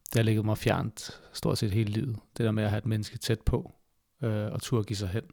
[0.07, 2.19] det har ligget mig fjernt stort set hele livet.
[2.37, 3.73] Det der med at have et menneske tæt på
[4.21, 5.23] øh, og turde give sig hen.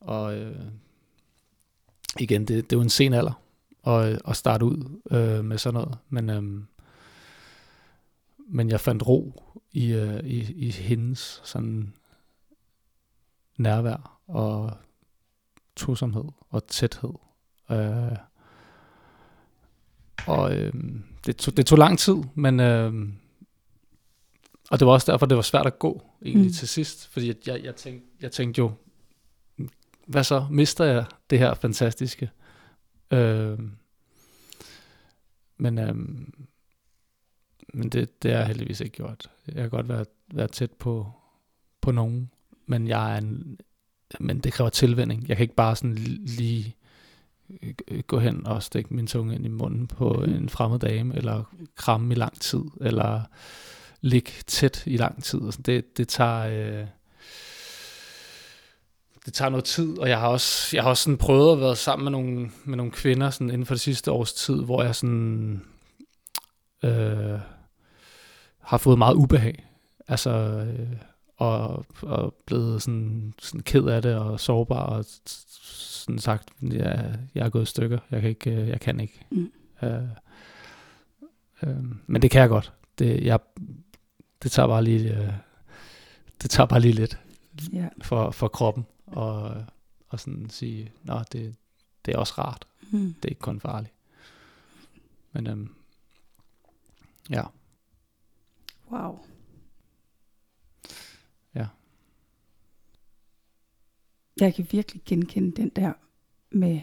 [0.00, 0.64] Og øh,
[2.20, 3.42] igen, det, det er jo en sen alder
[3.86, 5.98] at, at starte ud øh, med sådan noget.
[6.08, 6.62] Men, øh,
[8.48, 11.92] men jeg fandt ro i, øh, i, i hendes sådan
[13.56, 14.76] nærvær og
[15.76, 17.12] tosomhed og tæthed.
[17.70, 18.16] Øh,
[20.26, 20.72] og øh,
[21.26, 23.08] det, tog, det tog lang tid, men øh,
[24.70, 26.52] og det var også derfor, det var svært at gå egentlig Mm.
[26.52, 28.72] til sidst, fordi jeg, jeg, jeg, tænkte, jeg tænkte jo,
[30.06, 32.30] hvad så, mister jeg det her fantastiske?
[33.10, 33.58] Øh,
[35.56, 35.94] men øh,
[37.74, 39.30] men det, det er jeg heldigvis ikke gjort.
[39.46, 41.12] Jeg kan godt være, være tæt på,
[41.80, 42.30] på nogen,
[42.66, 43.58] men jeg er en,
[44.20, 45.28] men det kræver tilvænding.
[45.28, 46.76] Jeg kan ikke bare sådan lige
[47.88, 50.34] øh, gå hen og stikke min tunge ind i munden på Mhm.
[50.34, 53.22] en fremmed dame, eller kramme i lang tid, eller
[54.00, 55.40] ligge tæt i lang tid.
[55.40, 55.62] Og sådan.
[55.62, 56.80] Det, det tager...
[56.80, 56.86] Øh,
[59.28, 61.76] det tager noget tid, og jeg har også, jeg har også sådan prøvet at være
[61.76, 64.94] sammen med nogle, med nogle kvinder sådan inden for det sidste års tid, hvor jeg
[64.94, 65.62] sådan
[66.84, 67.38] øh,
[68.60, 69.66] har fået meget ubehag.
[70.08, 70.96] Altså, øh,
[71.36, 77.46] og, og blevet sådan, sådan ked af det og sårbar og sådan sagt, jeg, jeg
[77.46, 77.98] er gået i stykker.
[78.10, 79.26] Jeg kan ikke, øh, jeg kan ikke.
[79.30, 79.52] Mm.
[79.82, 80.02] Øh,
[81.62, 82.72] øh, men det kan jeg godt.
[82.98, 83.38] Det, jeg,
[84.42, 85.32] det tager bare lige, øh,
[86.42, 87.18] det tager bare lige lidt
[87.72, 87.88] Ja.
[88.02, 89.64] for, for kroppen og,
[90.08, 91.56] og sådan sige, nå, det,
[92.04, 92.66] det er også rart.
[92.90, 93.14] Mm.
[93.14, 93.92] Det er ikke kun farligt.
[95.32, 95.74] Men øhm,
[97.30, 97.42] ja,
[98.90, 99.18] Wow.
[101.54, 101.66] Ja.
[104.40, 105.92] Jeg kan virkelig genkende den der
[106.50, 106.80] med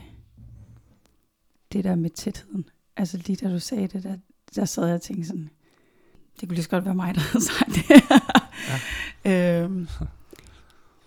[1.73, 2.69] det der med tætheden.
[2.95, 4.17] Altså lige da du sagde det, der,
[4.55, 5.49] der sad jeg og tænkte sådan,
[6.39, 7.89] det kunne lige så godt være mig, der havde sagt det.
[9.25, 9.61] ja.
[9.63, 9.88] øhm,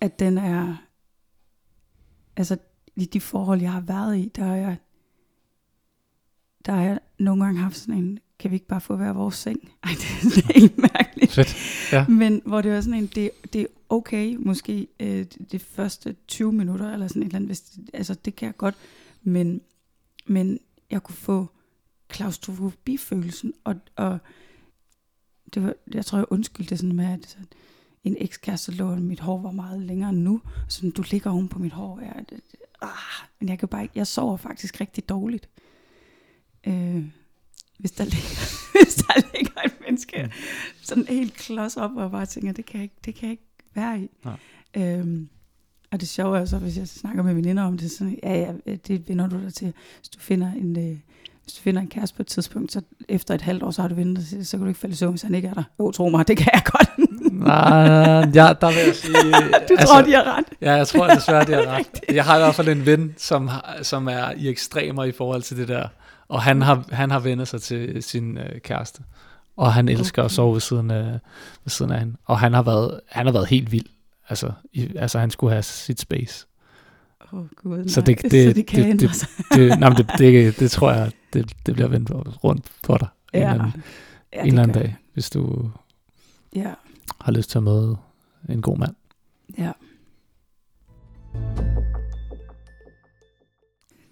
[0.00, 0.76] at den er,
[2.38, 2.56] altså
[2.96, 4.76] i de forhold, jeg har været i, der har jeg,
[6.66, 9.34] der har jeg nogle gange haft sådan en, kan vi ikke bare få hver vores
[9.34, 9.72] seng?
[9.84, 11.32] Ej, det er sådan helt mærkeligt.
[11.32, 11.56] fedt.
[11.92, 12.08] Ja.
[12.08, 16.52] Men hvor det var sådan en, det, det er okay, måske øh, det første 20
[16.52, 18.74] minutter, eller sådan et eller andet, hvis, altså det kan jeg godt,
[19.22, 19.60] men,
[20.26, 20.58] men
[20.90, 21.46] jeg kunne få
[22.08, 24.18] klaustrofobifølelsen, og, og
[25.54, 27.36] det var, jeg tror, jeg undskyldte det sådan med, at så,
[28.08, 30.40] min ekskæreste lå, mit hår var meget længere end nu.
[30.68, 32.00] Så du ligger oven på mit hår.
[32.00, 32.24] Jeg,
[32.82, 35.48] ah, men jeg kan bare ikke, jeg sover faktisk rigtig dårligt.
[36.66, 37.04] Øh,
[37.78, 38.48] hvis der ligger,
[38.84, 40.32] hvis der ligger et menneske
[40.82, 43.48] sådan helt klods op, og bare tænker, det kan jeg ikke, det kan jeg ikke
[43.74, 44.10] være i.
[44.24, 44.38] Nej.
[44.76, 45.28] Øhm,
[45.90, 48.74] og det sjove er så, hvis jeg snakker med veninder om det, så ja, ja,
[48.74, 49.72] det vinder du dig til.
[49.98, 50.98] Hvis du finder en, øh,
[51.48, 53.88] hvis du finder en kæreste på et tidspunkt, så efter et halvt år, så har
[53.88, 55.62] du ventet så kan du ikke falde i søvn, hvis han ikke er der.
[55.80, 56.90] Jo, tro mig, det kan jeg godt.
[57.32, 57.56] Nej,
[58.34, 59.14] ja, der vil jeg sige...
[59.68, 60.44] du altså, tror, de har ret.
[60.60, 61.86] Ja, jeg tror desværre, de har ret.
[62.08, 65.42] Jeg har i hvert fald en ven, som, har, som er i ekstremer i forhold
[65.42, 65.88] til det der.
[66.28, 69.02] Og han har, han har vendt sig til sin øh, kæreste.
[69.56, 70.28] Og han elsker okay.
[70.28, 71.10] at sove ved siden, af,
[71.64, 72.16] ved siden af hende.
[72.24, 73.86] Og han har været, han har været helt vild.
[74.28, 76.46] Altså, i, altså han skulle have sit space.
[77.32, 77.88] Åh, oh, gud, nej.
[77.88, 80.92] Så det, det, så det kan det, det, det, det, nej, det, det, det, tror
[80.92, 82.10] jeg, det, det bliver vendt
[82.44, 83.08] rundt på dig.
[83.34, 83.38] Ja.
[83.38, 83.82] En eller anden,
[84.32, 85.70] ja, en eller anden dag, hvis du
[86.54, 86.74] ja.
[87.20, 87.96] har lyst til at møde
[88.48, 88.94] en god mand.
[89.58, 89.72] Ja.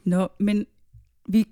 [0.05, 0.66] Nå, men
[1.29, 1.44] vi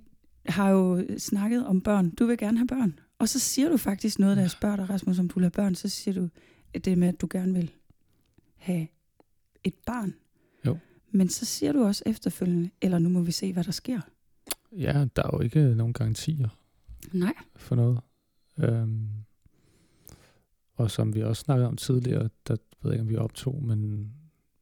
[0.46, 2.10] har jo snakket om børn.
[2.10, 2.98] Du vil gerne have børn.
[3.18, 5.50] Og så siger du faktisk noget, da jeg spørger dig, Rasmus, om du vil have
[5.50, 6.28] børn, så siger du
[6.84, 7.70] det med, at du gerne vil
[8.56, 8.86] have
[9.64, 10.14] et barn.
[10.66, 10.78] Jo.
[11.10, 14.00] Men så siger du også efterfølgende, eller nu må vi se, hvad der sker.
[14.78, 16.48] Ja, der er jo ikke nogen garantier
[17.12, 17.34] Nej.
[17.56, 18.00] for noget.
[18.58, 19.08] Øhm,
[20.74, 24.10] og som vi også snakkede om tidligere, der ved jeg ikke, om vi optog, men,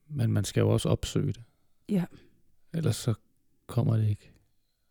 [0.09, 1.43] men man skal jo også opsøge det.
[1.89, 2.05] Ja.
[2.73, 3.15] Ellers så
[3.67, 4.33] kommer det ikke.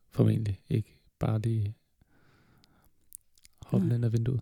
[0.10, 0.98] Formentlig ikke.
[1.20, 1.76] Bare lige
[3.66, 4.42] hoppe ind af vinduet.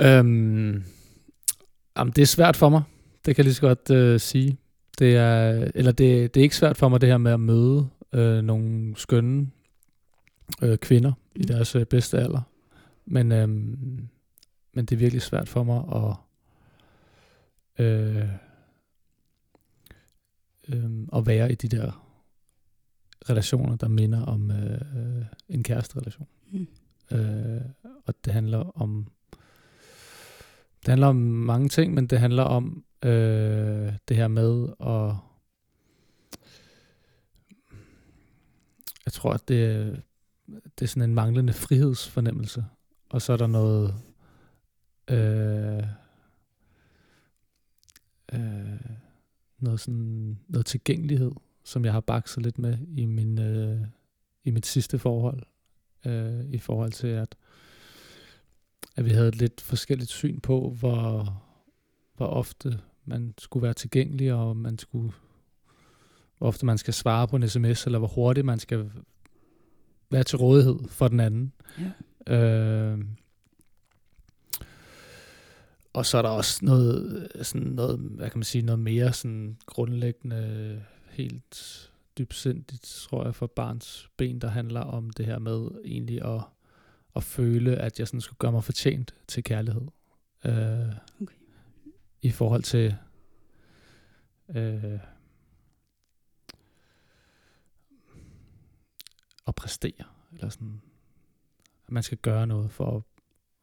[0.00, 0.84] Øhm,
[1.96, 2.82] jamen, det er svært for mig.
[3.24, 4.58] Det kan jeg lige så godt øh, sige.
[4.98, 7.88] Det er, eller det, det er ikke svært for mig, det her med at møde
[8.12, 9.50] øh, nogle skønne
[10.62, 11.40] øh, kvinder mm.
[11.40, 12.42] i deres øh, bedste alder.
[13.06, 16.14] Men, øh, men det er virkelig svært for mig at
[17.84, 18.28] øh,
[20.68, 22.04] øh, at være i de der
[23.30, 26.28] relationer, der minder om øh, en kæresterelation.
[26.50, 26.68] Mm.
[27.12, 27.60] Øh,
[28.06, 29.06] og det handler om
[30.80, 35.14] det handler om mange ting, men det handler om øh, det her med at
[39.04, 40.02] jeg tror, at det,
[40.46, 42.64] det er sådan en manglende frihedsfornemmelse.
[43.08, 43.94] Og så er der noget
[45.10, 45.84] øh,
[48.32, 48.80] øh,
[49.58, 51.32] noget sådan noget tilgængelighed,
[51.64, 53.80] som jeg har bakset lidt med i min øh,
[54.44, 55.42] i mit sidste forhold
[56.06, 57.36] øh, i forhold til at
[58.96, 61.42] at vi havde et lidt forskelligt syn på hvor
[62.16, 65.12] hvor ofte man skulle være tilgængelig og man skulle
[66.38, 68.90] hvor ofte man skal svare på en sms eller hvor hurtigt man skal
[70.10, 71.52] være til rådighed for den anden.
[72.28, 72.34] Ja.
[72.34, 72.98] Øh,
[75.92, 79.56] og så er der også noget, sådan noget, hvad kan man sige, noget mere sådan
[79.66, 86.24] grundlæggende, helt dybsindigt, tror jeg, for barns ben, der handler om det her med egentlig
[86.24, 86.40] at,
[87.16, 89.82] at føle, at jeg sådan skulle gøre mig fortjent til kærlighed.
[90.44, 90.52] Øh,
[91.22, 91.34] okay.
[92.22, 92.94] I forhold til
[94.48, 94.98] øh,
[99.48, 100.80] at præstere, eller sådan,
[101.86, 103.02] at man skal gøre noget for at,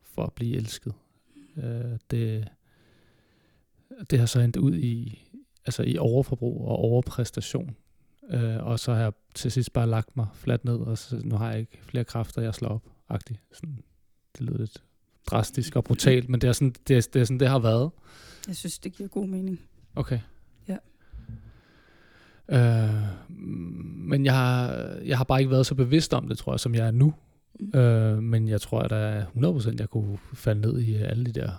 [0.04, 0.94] for at blive elsket.
[1.58, 2.48] Øh, det,
[4.10, 5.24] det har så endt ud i,
[5.66, 7.76] altså i overforbrug og overpræstation.
[8.30, 11.36] Øh, og så har jeg til sidst bare lagt mig fladt ned, og så, nu
[11.36, 12.84] har jeg ikke flere kræfter, jeg slår op.
[13.12, 13.38] -agtigt.
[13.54, 13.84] Sådan,
[14.38, 14.84] det lyder lidt
[15.26, 17.92] drastisk og brutalt, men det er, sådan, det, er, det er sådan, det har været.
[18.48, 19.62] Jeg synes, det giver god mening.
[19.96, 20.20] Okay.
[22.50, 23.40] Øh,
[24.10, 24.72] men jeg har,
[25.06, 27.14] jeg har bare ikke været så bevidst om det, tror jeg, som jeg er nu.
[27.60, 27.80] Mm.
[27.80, 31.32] Øh, men jeg tror, at der er 100% jeg kunne falde ned i alle de
[31.32, 31.52] der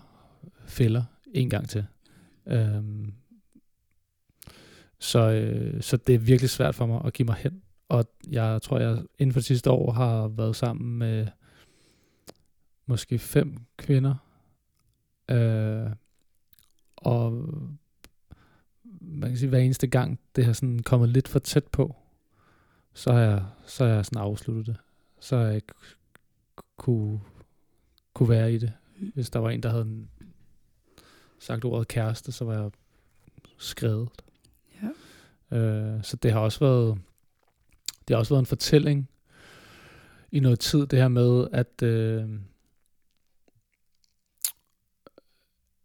[0.66, 1.02] fælder
[1.34, 1.86] en gang til.
[2.46, 2.82] Øh,
[4.98, 7.62] så, øh, så det er virkelig svært for mig at give mig hen.
[7.88, 11.26] Og jeg tror, jeg inden for de sidste år har været sammen med
[12.86, 14.14] måske fem kvinder.
[15.30, 15.90] Øh,
[16.96, 17.48] og
[19.08, 21.96] man kan sige, hver eneste gang, det har sådan kommet lidt for tæt på,
[22.94, 24.76] så har jeg, så har jeg sådan afsluttet det.
[25.20, 25.74] Så har jeg ikke
[26.76, 27.20] kunne,
[28.14, 28.72] kunne være i det.
[29.14, 30.06] Hvis der var en, der havde
[31.38, 32.70] sagt ordet kæreste, så var jeg
[33.58, 34.08] skrevet.
[35.50, 35.56] Ja.
[35.56, 36.98] Øh, så det har også været,
[38.08, 39.10] det har også været en fortælling
[40.32, 42.28] i noget tid, det her med, at, øh,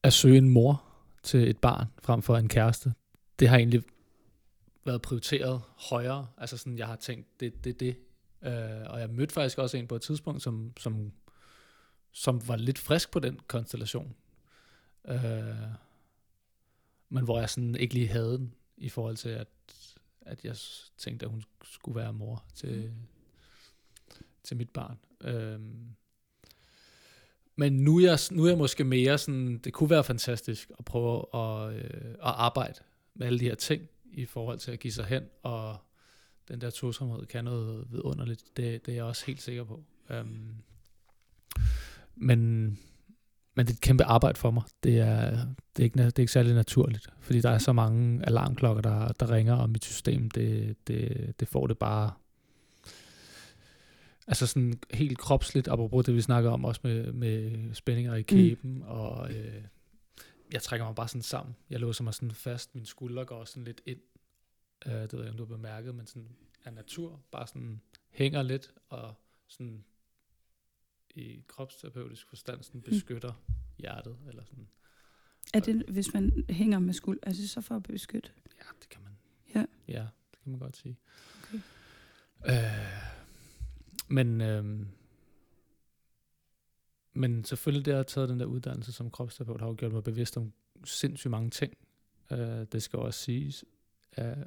[0.04, 0.84] at søge en mor
[1.24, 2.94] til et barn frem for en kæreste
[3.42, 3.84] det har egentlig
[4.86, 6.28] været prioriteret højere.
[6.38, 7.98] Altså sådan, jeg har tænkt, det det, det.
[8.42, 11.12] Øh, og jeg mødte faktisk også en på et tidspunkt, som, som,
[12.12, 14.16] som var lidt frisk på den konstellation.
[15.08, 15.56] Øh,
[17.10, 19.48] men hvor jeg sådan ikke lige havde den, i forhold til, at,
[20.22, 20.56] at jeg
[20.98, 22.94] tænkte, at hun skulle være mor til,
[24.44, 24.98] til mit barn.
[25.22, 25.96] Øhm,
[27.56, 30.86] men nu er, jeg, nu er jeg måske mere sådan, det kunne være fantastisk at
[30.86, 32.80] prøve at, øh, at arbejde
[33.16, 33.82] med alle de her ting,
[34.14, 35.78] i forhold til at give sig hen, og
[36.48, 38.44] den der tosomhed kan noget vidunderligt.
[38.58, 39.84] Det, det er jeg også helt sikker på.
[40.10, 40.56] Øhm,
[42.16, 42.40] men,
[43.56, 44.64] men det er et kæmpe arbejde for mig.
[44.84, 45.30] Det er,
[45.76, 49.08] det er, ikke, det er ikke særlig naturligt, fordi der er så mange alarmklokker, der,
[49.08, 52.12] der ringer, og mit system, det, det, det får det bare...
[54.28, 58.74] Altså sådan helt kropsligt, apropos det, vi snakker om, også med, med spændinger i kæben,
[58.74, 58.82] mm.
[58.82, 59.64] og øh,
[60.54, 61.56] jeg trækker mig bare sådan sammen.
[61.70, 64.00] Jeg låser mig sådan fast, mine skuldre går sådan lidt ind.
[64.86, 66.36] Øh, det ved jeg ikke, om du har bemærket, men sådan
[66.66, 69.14] af natur, bare sådan hænger lidt, og
[69.48, 69.84] sådan
[71.16, 73.34] i kropsterapeutisk forstand sådan beskytter
[73.78, 74.68] hjertet, eller sådan.
[75.54, 78.30] Er det, hvis man hænger med skuld, er det så for at beskytte?
[78.60, 79.12] Ja, det kan man.
[79.56, 79.66] Ja.
[79.88, 80.98] Ja, det kan man godt sige.
[81.44, 81.60] Okay.
[82.46, 83.12] Øh,
[84.08, 84.86] men, øh,
[87.14, 90.04] men selvfølgelig det at have taget den der uddannelse som kropsterapeut, har jo gjort mig
[90.04, 90.54] bevidst om
[90.86, 91.74] sindssygt mange ting.
[92.32, 93.66] Øh, det skal også siges,
[94.12, 94.38] at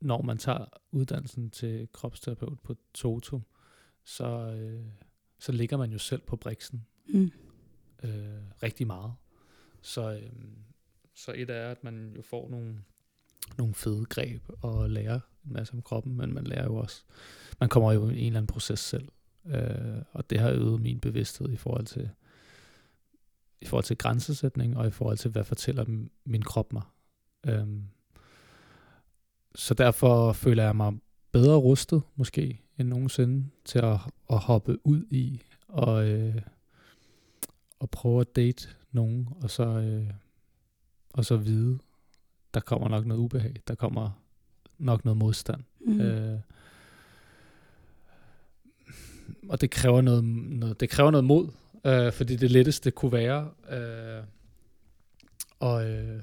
[0.00, 3.40] når man tager uddannelsen til kropsterapeut på Toto,
[4.04, 4.84] så, øh,
[5.38, 7.30] så ligger man jo selv på briksen Mm.
[8.04, 8.10] øh,
[8.62, 9.14] rigtig meget.
[9.82, 10.30] Så, øh,
[11.14, 12.82] så et er, at man jo får nogle,
[13.58, 17.02] nogle fede greb og lærer en masse om kroppen, men man lærer jo også,
[17.60, 19.08] man kommer jo i en eller anden proces selv.
[19.46, 22.10] Øh, og det har øget min bevidsthed i forhold til
[23.60, 25.84] i forhold til grænsesætning og i forhold til, hvad fortæller
[26.24, 26.82] min krop mig.
[27.46, 27.84] Øhm,
[29.54, 30.92] så derfor føler jeg mig
[31.32, 34.00] bedre rustet, måske, end nogensinde, til at,
[34.30, 36.42] at hoppe ud i og, øh,
[37.78, 40.10] og prøve at date nogen, og så, øh,
[41.12, 41.78] og så vide,
[42.54, 44.10] der kommer nok noget ubehag, der kommer
[44.78, 45.64] nok noget modstand.
[45.86, 46.00] Mm.
[46.00, 46.40] Øh,
[49.50, 51.48] og det kræver noget, noget, det kræver noget mod,
[51.84, 54.22] øh, fordi det letteste kunne være øh,
[55.60, 56.20] at, øh,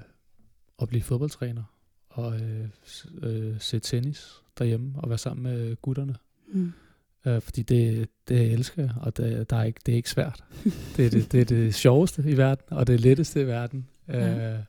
[0.82, 1.63] at blive fodboldtræner
[2.10, 2.68] og øh,
[3.24, 6.16] øh, se tennis derhjemme og være sammen med gutterne.
[6.48, 6.74] Mm.
[7.26, 10.44] Øh, fordi det, det elsker jeg, og det, der er ikke, det er ikke svært.
[10.98, 13.88] det, er det, det er det sjoveste i verden, og det letteste i verden.
[14.08, 14.54] Ja.
[14.54, 14.60] Øh,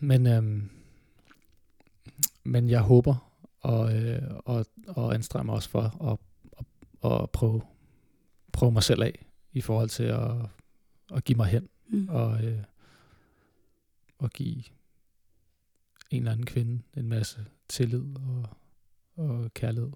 [0.00, 0.68] men, øhm,
[2.44, 3.27] men jeg håber
[3.60, 6.18] og, øh, og, og anstrenger mig også for at,
[6.58, 7.62] at, at prøve,
[8.52, 10.30] prøve mig selv af i forhold til at,
[11.14, 12.08] at give mig hen Mm.
[12.08, 12.62] og, øh,
[14.18, 14.56] og give
[16.10, 18.46] en eller anden kvinde en masse tillid og,
[19.16, 19.90] og kærlighed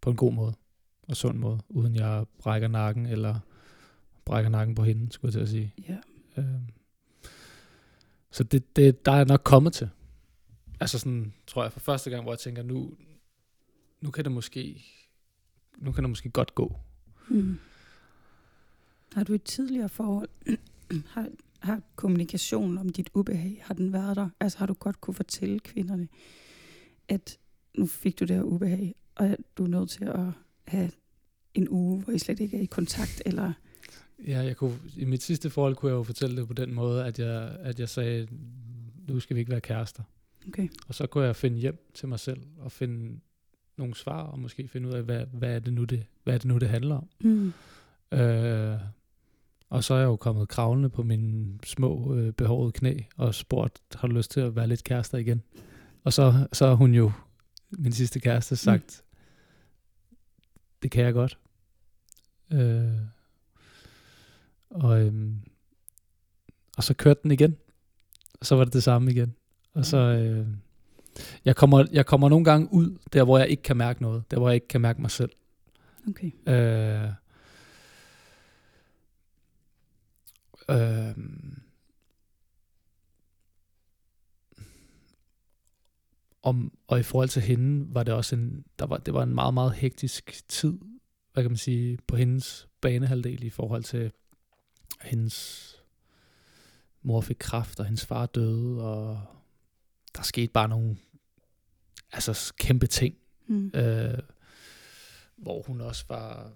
[0.00, 0.54] på en god måde
[1.08, 3.40] og sund måde, uden jeg brækker nakken eller
[4.24, 5.74] brækker nakken på hende, skulle jeg til at sige.
[5.88, 5.98] Ja.
[6.36, 6.68] Øhm,
[8.30, 9.90] så det, det, der er jeg nok kommet til.
[10.80, 12.96] Altså sådan, tror jeg, for første gang, hvor jeg tænker, nu,
[14.00, 14.84] nu kan det måske,
[15.76, 16.76] nu kan det måske godt gå.
[17.28, 17.58] Mm.
[19.14, 20.28] Har du et tidligere forhold,
[21.14, 24.28] har, har kommunikationen om dit ubehag, har den været der?
[24.40, 26.08] Altså har du godt kunne fortælle kvinderne,
[27.08, 27.38] at
[27.78, 30.26] nu fik du det her ubehag, og du er nødt til at
[30.64, 30.90] have
[31.54, 33.52] en uge, hvor I slet ikke er i kontakt, eller...
[34.26, 37.04] Ja, jeg kunne, i mit sidste forhold kunne jeg jo fortælle det på den måde,
[37.04, 38.28] at jeg, at jeg sagde,
[39.08, 40.02] nu skal vi ikke være kærester.
[40.48, 40.68] Okay.
[40.88, 43.20] Og så kunne jeg finde hjem til mig selv og finde
[43.76, 46.38] nogle svar, og måske finde ud af, hvad, hvad, er, det nu, det, hvad er
[46.38, 47.08] det nu, det handler om.
[47.20, 47.52] Mm.
[48.18, 48.78] Øh,
[49.70, 53.82] og så er jeg jo kommet kravlende på mine små øh, behårede knæ og spurgt,
[53.94, 55.42] har du lyst til at være lidt kærester igen?
[56.04, 57.12] Og så, så har hun jo,
[57.70, 60.16] min sidste kæreste, sagt, mm.
[60.82, 61.38] det kan jeg godt.
[62.52, 62.92] Øh,
[64.70, 65.38] og, øhm,
[66.76, 67.56] og så kørte den igen.
[68.40, 69.34] Og så var det det samme igen.
[69.74, 70.46] Og så, øh,
[71.44, 74.30] jeg, kommer, jeg kommer nogle gange ud, der hvor jeg ikke kan mærke noget.
[74.30, 75.30] Der hvor jeg ikke kan mærke mig selv.
[76.08, 76.30] Okay.
[76.48, 77.10] Øh,
[80.70, 81.16] øh,
[86.42, 89.34] om, og i forhold til hende var det også en, der var, det var en
[89.34, 90.78] meget, meget hektisk tid,
[91.32, 94.12] hvad kan man sige, på hendes banehalvdel i forhold til
[95.02, 95.70] hendes
[97.02, 99.20] mor fik kræft, og hendes far døde, og
[100.16, 100.96] der skete bare nogle
[102.12, 103.70] altså kæmpe ting, Mm.
[103.74, 104.18] øh,
[105.36, 106.52] hvor hun også var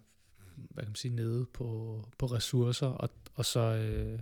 [0.55, 4.19] hvad kan man sige, nede på, på ressourcer, og, og, så, øh,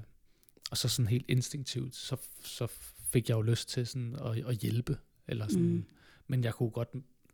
[0.71, 2.67] og så sådan helt instinktivt, så, så
[3.13, 5.85] fik jeg jo lyst til sådan at, at hjælpe, eller sådan, Mm.
[6.27, 6.89] men jeg kunne godt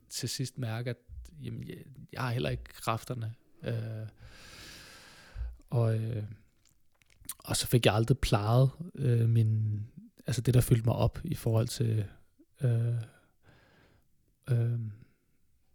[0.09, 0.97] til sidst mærke, at
[1.43, 1.77] jamen, jeg,
[2.13, 4.09] jeg har heller ikke kræfterne, øh,
[5.71, 6.25] og, øh,
[7.39, 9.81] og så fik jeg aldrig plejet øh, min,
[10.27, 12.05] altså det, der fyldte mig op i forhold til
[12.63, 12.95] øh,
[14.51, 14.81] øh,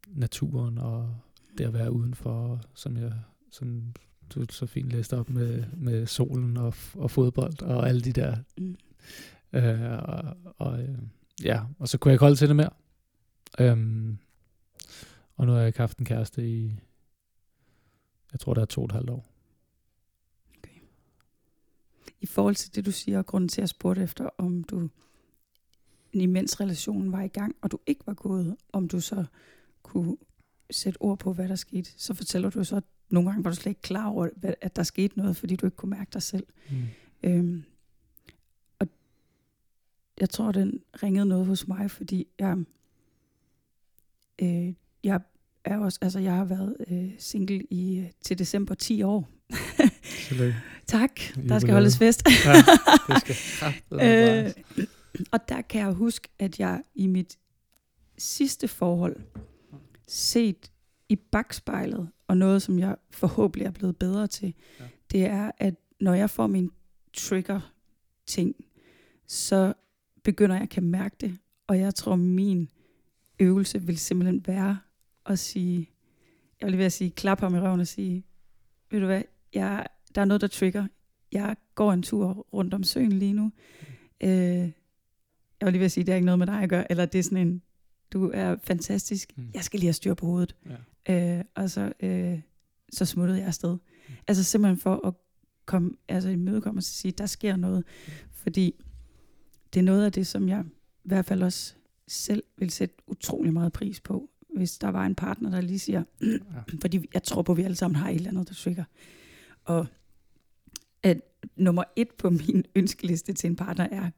[0.08, 1.18] naturen og
[1.58, 3.14] det at være udenfor, som jeg
[3.52, 3.94] som
[4.36, 8.38] du så fint læste op med, med solen og, og fodbold og alle de der.
[8.58, 8.78] Mm.
[9.54, 10.98] Øh, og, og, øh,
[11.44, 12.70] ja, og så kunne jeg ikke holde til det mere.
[13.60, 14.18] Øhm,
[15.36, 16.80] og nu har jeg ikke haft en kæreste i,
[18.32, 19.26] jeg tror, det er to og et halvt år.
[22.22, 24.90] I forhold til det, du siger, og grunden til, at jeg spurgte efter, om du,
[26.14, 29.26] imens relationen var i gang, og du ikke var gået, om du så
[29.84, 30.18] kunne
[30.72, 33.56] sætte ord på, hvad der skete, så fortæller du så, at nogle gange var du
[33.56, 34.30] slet ikke klar over,
[34.62, 36.48] at der skete noget, fordi du ikke kunne mærke dig selv.
[36.70, 36.76] Mm.
[37.24, 37.64] Øhm,
[38.80, 38.88] og
[40.20, 42.58] jeg tror, den ringede noget hos mig, fordi jeg,
[44.42, 45.22] øh, jeg
[45.64, 49.30] er også, altså jeg har været øh, single i øh, til december 10 år.
[50.88, 51.74] Tak, der skal Jubilæet.
[51.74, 52.24] holdes fest.
[52.46, 52.54] Ja,
[53.14, 53.36] det skal
[54.46, 54.54] øh,
[55.32, 57.38] og der kan jeg huske, at jeg i mit
[58.18, 59.16] sidste forhold
[60.08, 60.72] set
[61.10, 64.84] i bagspejlet, og noget, som jeg forhåbentlig er blevet bedre til, Ja.
[64.84, 64.90] ja.
[65.12, 66.72] det er, at når jeg får min
[67.14, 68.56] trigger-ting,
[69.28, 69.74] så
[70.24, 72.70] begynder jeg at kan mærke det, og jeg tror, min
[73.40, 74.80] øvelse vil simpelthen være
[75.26, 75.90] at sige,
[76.62, 78.24] jeg vil lige ved at sige, klap ham i røven og sige,
[78.92, 79.22] ved du hvad,
[79.54, 79.88] jeg,
[80.18, 80.88] der er noget, der trigger.
[81.32, 83.52] Jeg går en tur rundt om søen lige nu.
[84.24, 84.72] Øh, jeg
[85.62, 87.20] vil lige ved at sige, det er ikke noget med dig at gøre, eller det
[87.20, 87.62] er sådan en,
[88.14, 89.50] du er fantastisk, Mm.
[89.54, 90.56] jeg skal lige have styr på hovedet.
[91.08, 91.38] Ja.
[91.40, 92.40] Øh, og så, øh,
[92.94, 93.78] så smuttede jeg afsted.
[94.28, 95.14] Altså simpelthen for at
[95.66, 97.84] komme, altså imødekomme og sige, der sker noget.
[98.32, 98.76] Fordi
[99.74, 100.64] det er noget af det, som jeg
[101.04, 101.74] i hvert fald også
[102.08, 106.04] selv vil sætte utrolig meget pris på, hvis der var en partner, der lige siger,
[106.22, 106.28] Ja.
[106.82, 108.84] fordi jeg tror på, at vi alle sammen har et eller andet, der trigger.
[109.64, 109.88] Og
[111.08, 111.22] at
[111.56, 114.10] nummer et på min ønskeliste til en partner er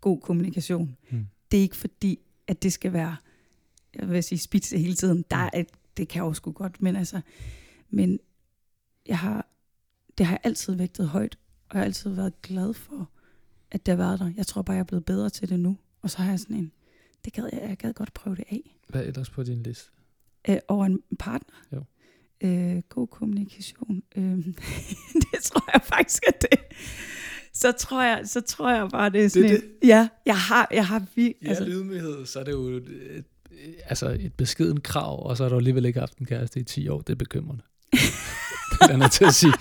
[0.00, 0.96] god kommunikation.
[1.10, 1.26] Mm.
[1.50, 3.16] Det er ikke fordi, at det skal være,
[3.94, 5.24] jeg vil sige, spidse hele tiden.
[5.30, 7.20] Der er, et- det kan jeg også sgu godt, men altså,
[7.90, 8.18] men
[9.06, 9.48] jeg har,
[10.18, 11.38] det har jeg altid vægtet højt,
[11.68, 13.10] og jeg har altid været glad for,
[13.70, 14.32] at det har været der.
[14.36, 15.78] Jeg tror bare, jeg er blevet bedre til det nu.
[16.02, 16.72] Og så har jeg sådan en,
[17.24, 18.76] det gad jeg, jeg gad godt prøve det af.
[18.88, 19.90] Hvad er ellers på din liste?
[20.48, 21.56] Øh, over en partner.
[21.72, 21.84] Jo.
[22.44, 24.02] Øh, god kommunikation.
[24.16, 24.22] Øh,
[25.22, 26.58] det tror jeg faktisk er det.
[27.54, 30.68] Så tror jeg, så tror jeg bare, det er sådan Det det, Ja, jeg har,
[30.72, 33.24] jeg har vi, Ja, altså, altså, ydmyghed, så er det jo et, et,
[33.84, 36.88] altså et beskeden krav, og så har du alligevel ikke haft en kæreste i 10
[36.88, 37.00] år.
[37.00, 37.62] Det er bekymrende.
[38.82, 39.52] det er nødt til at sige.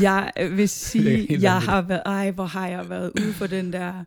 [0.00, 4.04] Jeg vil sige, jeg har været, ej, hvor har jeg været ude på den der,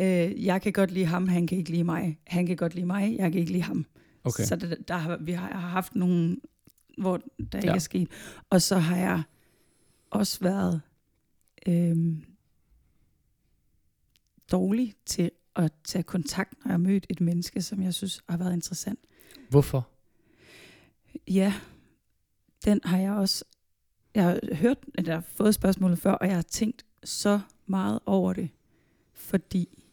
[0.00, 2.18] øh, jeg kan godt lide ham, han kan ikke lide mig.
[2.26, 3.86] Han kan godt lide mig, jeg kan ikke lide ham.
[4.24, 4.44] Okay.
[4.44, 6.36] Så der, der har, vi har, jeg har haft nogle,
[6.98, 7.16] hvor
[7.52, 7.74] der ikke Ja.
[7.74, 8.08] er sket.
[8.50, 9.22] Og så har jeg
[10.10, 10.80] også været
[11.66, 12.24] øhm,
[14.52, 18.36] dårlig til at tage kontakt, når jeg har mødt et menneske, som jeg synes har
[18.36, 18.98] været interessant.
[19.50, 19.88] Hvorfor?
[21.28, 21.54] Ja,
[22.64, 23.44] den har jeg også,
[24.14, 28.32] jeg har hørt, eller har fået spørgsmålet før, og jeg har tænkt så meget over
[28.32, 28.48] det,
[29.12, 29.84] fordi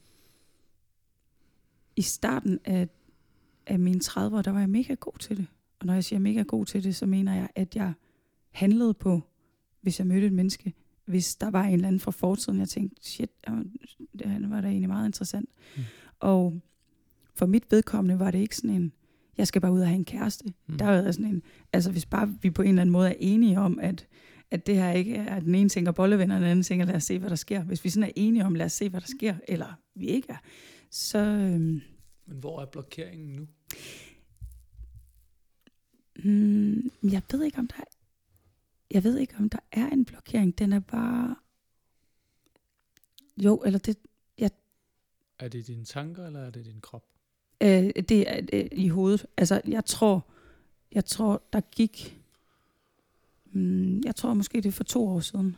[1.96, 2.88] i starten af,
[3.68, 5.48] af mine 30'ere, der var jeg mega god til det.
[5.80, 7.94] Og når jeg siger mega god til det, så mener jeg, at jeg
[8.52, 9.22] handlede på,
[9.82, 10.74] hvis jeg mødte et menneske,
[11.06, 13.30] hvis der var en eller anden fra fortiden, jeg tænkte, shit,
[14.20, 15.50] det var da egentlig meget interessant.
[15.76, 15.82] Mm.
[15.82, 15.86] Mm.
[16.20, 16.62] Og
[17.36, 18.92] for mit vedkommende var det ikke sådan en,
[19.38, 20.46] jeg skal bare ud og have en kæreste.
[20.46, 20.54] Mm.
[20.68, 20.78] Mm.
[20.78, 21.44] Der er sådan en,
[21.74, 24.08] altså hvis bare vi på en eller anden måde er enige om, at,
[24.52, 26.96] at det her ikke er, at den ene tænker bollevenner, og den anden tænker, lad
[26.96, 27.64] os se, hvad der sker.
[27.64, 30.28] Hvis vi sådan er enige om, lad os se, hvad der sker, eller vi ikke
[30.30, 30.38] er,
[30.92, 31.82] så øhm,
[32.28, 33.48] Men hvor er blokeringen nu?
[36.16, 37.96] Hmm, jeg ved ikke, om der er,
[38.92, 40.58] jeg ved ikke, om der er en blokering.
[40.58, 41.36] Den er bare,
[43.38, 43.98] jo, eller det,
[45.40, 47.06] Er det dine tanker, eller er det din krop?
[47.62, 49.26] Øh, det er øh, i hovedet.
[49.38, 50.28] Altså, jeg tror,
[50.92, 52.22] jeg tror, der gik,
[53.46, 55.58] mm, jeg tror måske det er for to år siden,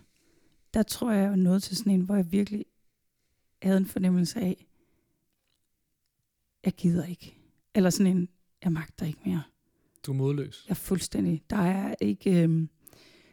[0.73, 2.65] der tror jeg, jeg nået til sådan en, hvor jeg virkelig
[3.61, 4.67] havde en fornemmelse af,
[6.65, 7.36] jeg gider ikke.
[7.77, 8.29] Eller sådan en,
[8.63, 9.43] jeg magter ikke mere.
[10.05, 10.65] Du er modløs.
[10.67, 12.67] Jeg er fuldstændig, der er ikke, øh,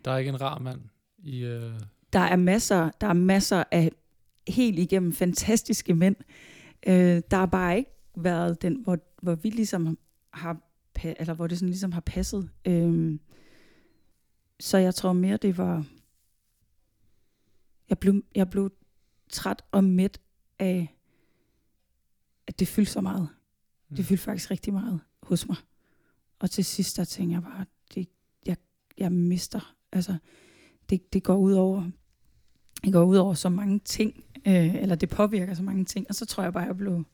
[0.04, 0.80] Der er ikke en rar mand
[1.18, 1.44] i...
[1.44, 1.72] Øh,
[2.12, 3.92] der er masser, der er masser af
[4.48, 6.16] helt igennem fantastiske mænd.
[6.86, 9.98] Øh, der har bare ikke været den, hvor, hvor vi ligesom
[10.32, 10.60] har,
[11.04, 12.50] eller hvor det sådan ligesom har passet.
[12.64, 13.18] Øh,
[14.60, 15.84] så jeg tror mere, det var,
[17.88, 18.72] jeg blev, jeg blev
[19.30, 20.20] træt og mæt
[20.58, 20.96] af,
[22.46, 23.28] at det fyldte så meget.
[23.88, 23.96] Mm.
[23.96, 25.56] Det fyldte faktisk rigtig meget hos mig.
[26.38, 27.64] Og til sidst, der tænkte jeg bare,
[27.94, 28.08] det,
[28.46, 28.56] jeg,
[28.98, 30.16] jeg mister, altså,
[30.90, 31.90] det, det går ud over
[32.84, 36.14] det går ud over så mange ting, øh, eller det påvirker så mange ting, og
[36.14, 37.04] så tror jeg bare, jeg blev,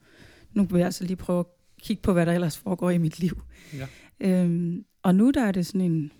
[0.51, 1.45] nu vil jeg altså lige prøve at
[1.81, 3.41] kigge på, hvad der ellers foregår i mit liv.
[3.73, 3.87] Ja.
[4.19, 6.11] Øhm, og nu der er det sådan en,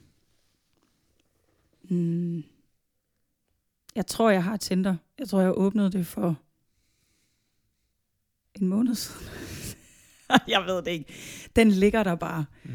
[1.83, 2.43] mm,
[3.95, 4.95] jeg tror, jeg har Tinder.
[5.19, 6.39] Jeg tror, jeg åbnede det for
[8.55, 9.60] en måned siden.
[10.47, 11.13] jeg ved det ikke.
[11.55, 12.45] Den ligger der bare.
[12.63, 12.71] Mm.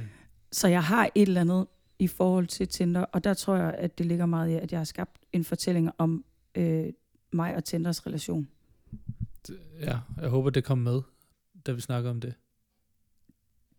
[0.53, 1.67] Så jeg har et eller andet
[1.99, 4.81] i forhold til Tinder, og der tror jeg, at det ligger meget i, at jeg
[4.81, 6.87] har skabt en fortælling om øh,
[7.33, 8.49] mig og Tinders relation.
[9.81, 11.03] Ja, jeg håber, det kom med,
[11.67, 12.35] da vi snakker om det.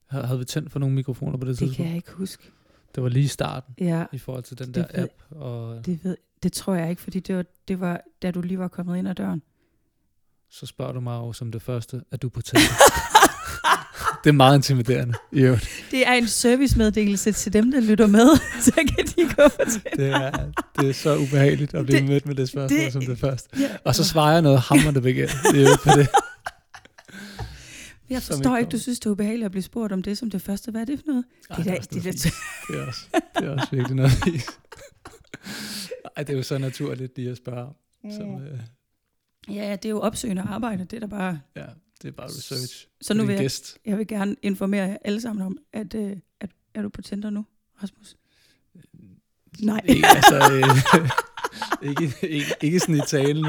[0.08, 1.76] Havde vi tændt for nogle mikrofoner på det, Det tidspunkt?
[1.78, 2.52] kan jeg ikke huske.
[2.96, 5.14] Det var lige i starten, Ja, i forhold til den Det der ved- app.
[5.42, 8.60] Og det, ved, det tror jeg ikke, fordi det var, det var, da du lige
[8.60, 9.42] var kommet ind ad døren.
[10.50, 12.62] så spørger du mig jo som det første, at du på Tinder.
[14.28, 15.14] det er meget intimiderende.
[15.34, 15.58] Jo,
[15.92, 18.28] Det er en servicemeddelelse til dem, der lytter med,
[18.66, 19.96] så kan de gå Tinder.
[19.96, 23.06] det er, det er så ubehageligt at blive Det- mødt med det spørgsmål det- som
[23.06, 23.50] det første.
[23.60, 23.70] Ja.
[23.84, 25.36] Og så svarer jeg noget hammerende begært.
[25.52, 26.08] Det er jo på det.
[28.10, 30.42] Jeg forstår ikke du synes, det er ubehageligt at blive spurgt om det som det
[30.42, 30.72] første.
[30.72, 31.26] Hvad er det for noget?
[31.50, 32.22] Ej, det, er det, noget der, fis.
[32.68, 33.00] det, er også,
[33.40, 34.46] det er også virkelig noget fis.
[36.18, 37.74] Ej, det er jo så naturligt lige at spørge om.
[38.12, 38.60] Som, øh,
[39.56, 40.84] ja, ja, det er jo opsøgende arbejde.
[40.86, 41.40] Det er der bare...
[41.56, 41.64] ja,
[42.02, 42.88] det er bare research.
[43.02, 43.78] Så nu vil jeg, gæst.
[43.86, 47.30] jeg vil gerne informere jer alle sammen om, at, øh, at er du på Tinder
[47.30, 47.46] nu,
[47.84, 48.16] Rasmus?
[49.60, 49.82] Nej.
[49.86, 53.46] Ikke, altså, øh, ikke, ikke, ikke sådan i talen.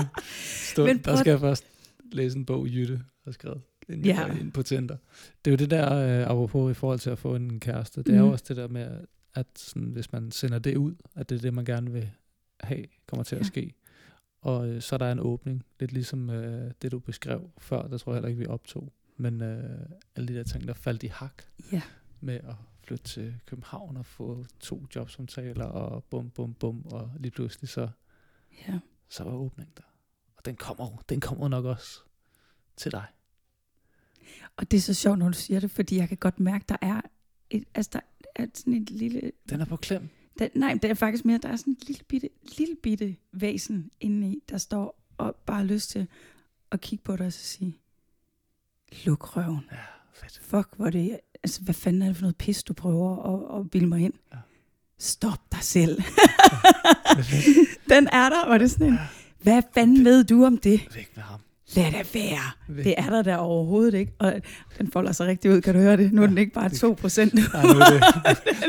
[0.72, 0.86] Stund.
[0.88, 1.64] Men Der skal jeg først
[2.12, 4.26] læse en bog, Jytte har skrevet, inden jeg Ja.
[4.32, 4.96] går ind på Tinder.
[5.44, 8.14] Det er jo det der, øh, apropos i forhold til at få en kæreste, det
[8.14, 8.32] er jo Mhm.
[8.32, 8.90] også det der med,
[9.34, 12.11] at sådan, hvis man sender det ud, at det er det, man gerne vil
[12.61, 13.46] have, kommer til at Ja.
[13.46, 13.74] ske.
[14.41, 17.99] Og øh, så er der en åbning, lidt ligesom øh, det, du beskrev før, der
[17.99, 18.93] tror jeg heller ikke, vi optog.
[19.16, 19.80] Men øh,
[20.16, 21.82] alle de der ting, der faldt i hak Ja.
[22.20, 27.30] med at flytte til København og få to jobsamtaler og bum, bum, bum, og lige
[27.30, 27.89] pludselig så,
[28.68, 28.78] Ja.
[29.09, 29.82] så var åbningen der.
[30.36, 32.01] Og den kommer den kommer nok også
[32.76, 33.05] til dig.
[34.57, 36.76] Og det er så sjovt, når du siger det, fordi jeg kan godt mærke, der
[36.82, 37.01] er
[37.51, 38.01] et, altså der
[38.36, 39.32] er sådan et lille...
[39.49, 40.09] Den er på klem.
[40.39, 42.28] Der, nej, det er faktisk mere, der er sådan et lille bitte,
[42.59, 46.07] lille bitte væsen inde i, der står og bare har lyst til
[46.72, 47.78] at kigge på dig og så sige,
[49.05, 49.68] luk røven.
[49.72, 49.76] Ja,
[50.12, 50.41] fedt.
[50.43, 53.70] Fuck, hvor det altså, hvad fanden er det for noget pis, du prøver at, at
[53.70, 54.14] bilde mig ind?
[54.32, 54.39] Ja.
[54.99, 56.03] Stop dig selv.
[57.22, 57.89] Fedt.
[57.89, 58.99] Den er der, og det er sådan en,
[59.43, 60.95] hvad fanden ved du om det?
[60.95, 61.41] Væk med ham.
[61.76, 62.74] Lad det være.
[62.84, 64.12] Det er der der overhovedet ikke.
[64.18, 64.34] Og
[64.78, 66.12] den folder sig rigtig ud, kan du høre det?
[66.12, 67.34] Nu er den ikke bare 2 procent.
[67.34, 68.02] Nej, nu er det,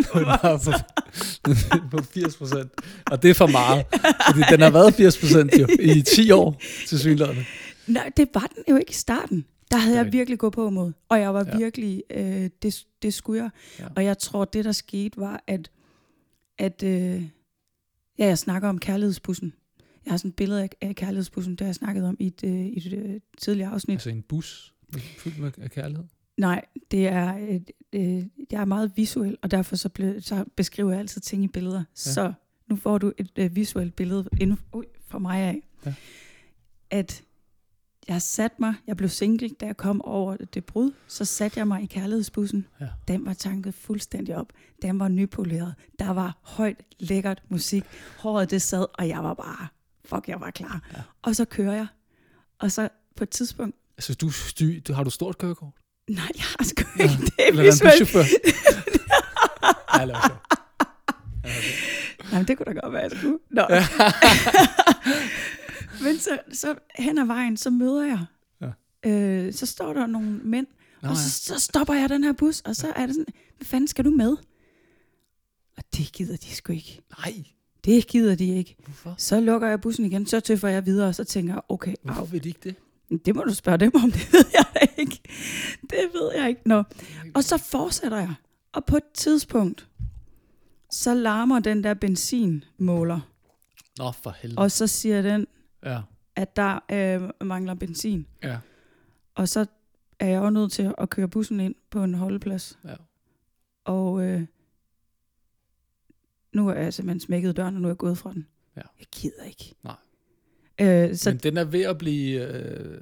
[0.15, 0.59] nu er bare
[1.91, 2.71] på, på 80 procent.
[3.11, 3.85] Og det er for meget.
[4.27, 7.45] Fordi den har været 80 procent jo i 10 år til synligheden.
[7.87, 9.45] Nej, det var den jo ikke i starten.
[9.71, 10.11] Der havde jeg Okay.
[10.11, 10.91] virkelig gået på mod.
[11.09, 11.51] Og jeg var Ja.
[11.51, 11.57] ja.
[11.57, 13.49] virkelig, øh, det, det skulle jeg.
[13.79, 13.83] Ja.
[13.83, 13.89] Ja.
[13.95, 15.71] Og jeg tror, det der skete var, at,
[16.57, 17.23] at øh,
[18.19, 19.53] ja, jeg snakker om kærlighedsbussen.
[20.09, 22.43] Jeg har sådan et billede af, af kærlighedsbussen, det har jeg snakket om i et,
[22.43, 23.95] øh, i et øh, tidligere afsnit.
[23.95, 24.73] Altså en bus
[25.17, 26.05] fyldt med af kærlighed.
[26.37, 27.61] Nej, det er, øh,
[27.93, 31.47] øh, jeg er meget visuel, og derfor så, ble, så beskriver jeg altid ting i
[31.47, 31.77] billeder.
[31.77, 31.83] Ja.
[31.93, 32.33] Så
[32.69, 35.61] nu får du et øh, visuelt billede inden, uh, fra mig af.
[35.85, 35.93] Ja.
[36.89, 37.23] At
[38.07, 41.59] jeg har sat mig, jeg blev single, da jeg kom over det brud, så satte
[41.59, 42.67] jeg mig i kærlighedsbussen.
[42.81, 42.87] Ja.
[43.07, 44.53] Den var tanket fuldstændig op.
[44.81, 45.75] Den var nypoleret.
[45.99, 47.83] Der var højt, lækkert musik.
[48.17, 49.67] Håret det sad, og jeg var bare,
[50.09, 50.81] fuck, jeg var klar.
[50.93, 51.01] Ja.
[51.21, 51.87] Og så kører jeg.
[52.59, 55.73] Og så på et tidspunkt, Altså, du, styr, du har du stort kørekort?
[56.09, 58.23] nej, jeg har sgu ikke, det er Eller er en buschauffør?
[59.99, 60.15] Ej, lad.
[60.15, 60.29] Ja.
[62.31, 63.37] Nej, det kunne da godt være, jeg skulle.
[63.49, 63.61] Nå.
[66.03, 68.25] men så, så hen ad vejen, så møder jeg.
[68.61, 68.69] Ja.
[69.09, 70.67] Øh, så står der nogle mænd,
[71.01, 71.21] Nå, og ja.
[71.21, 74.05] så, så stopper jeg den her bus, og så er det sådan, hvad fanden skal
[74.05, 74.37] du med?
[75.77, 77.01] Og det gider de sgu ikke.
[77.17, 77.43] Nej,
[77.89, 78.75] Det gider de ikke.
[78.85, 79.15] hvorfor?
[79.17, 82.25] Så lukker jeg bussen igen, så tøffer jeg videre, og så tænker jeg, okay, Hvorfor
[82.25, 82.75] vil de ikke det?
[83.25, 85.19] det må du spørge dem om, det ved jeg ikke.
[85.81, 86.61] Det ved jeg ikke.
[86.65, 86.83] Nå.
[87.35, 88.33] Og så fortsætter jeg.
[88.73, 89.87] Og på et tidspunkt,
[90.91, 93.19] så larmer den der benzinmåler,
[93.97, 94.59] Nå, for helvede.
[94.61, 95.47] og så siger den,
[95.85, 95.99] Ja,
[96.35, 98.25] at der øh, mangler benzin.
[98.43, 98.57] ja,
[99.35, 99.65] Og så
[100.19, 102.79] er jeg jo nødt til at køre bussen ind på en holdeplads.
[102.85, 102.95] ja.
[103.85, 104.41] Og øh,
[106.53, 108.45] nu er jeg simpelthen smækket døren, og nu er jeg gået fra den.
[108.77, 108.81] Ja.
[108.99, 109.75] Jeg gider ikke.
[109.83, 109.95] Nej.
[110.81, 112.47] Øh, så Men den er ved at blive...
[112.47, 113.01] Øh,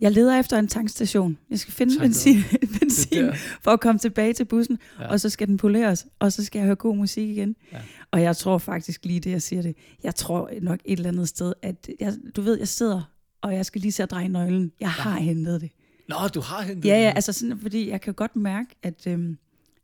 [0.00, 1.38] jeg leder efter en tankstation.
[1.50, 3.24] Jeg skal finde Tak, benzin, det benzin
[3.62, 5.04] for at komme tilbage til bussen, Ja.
[5.04, 5.10] ja.
[5.10, 7.56] og så skal den poleres, og så skal jeg høre god musik igen.
[7.72, 7.80] Ja.
[8.10, 11.28] Og jeg tror faktisk lige det, jeg siger det, jeg tror nok et eller andet
[11.28, 14.72] sted, at jeg, du ved, jeg sidder, og jeg skal lige se at dreje nøglen.
[14.80, 15.70] Jeg har hentet det.
[16.08, 17.16] Nå, du har hentet Ja, ja, den.
[17.16, 19.38] altså sådan, fordi jeg kan godt mærke, at, øhm,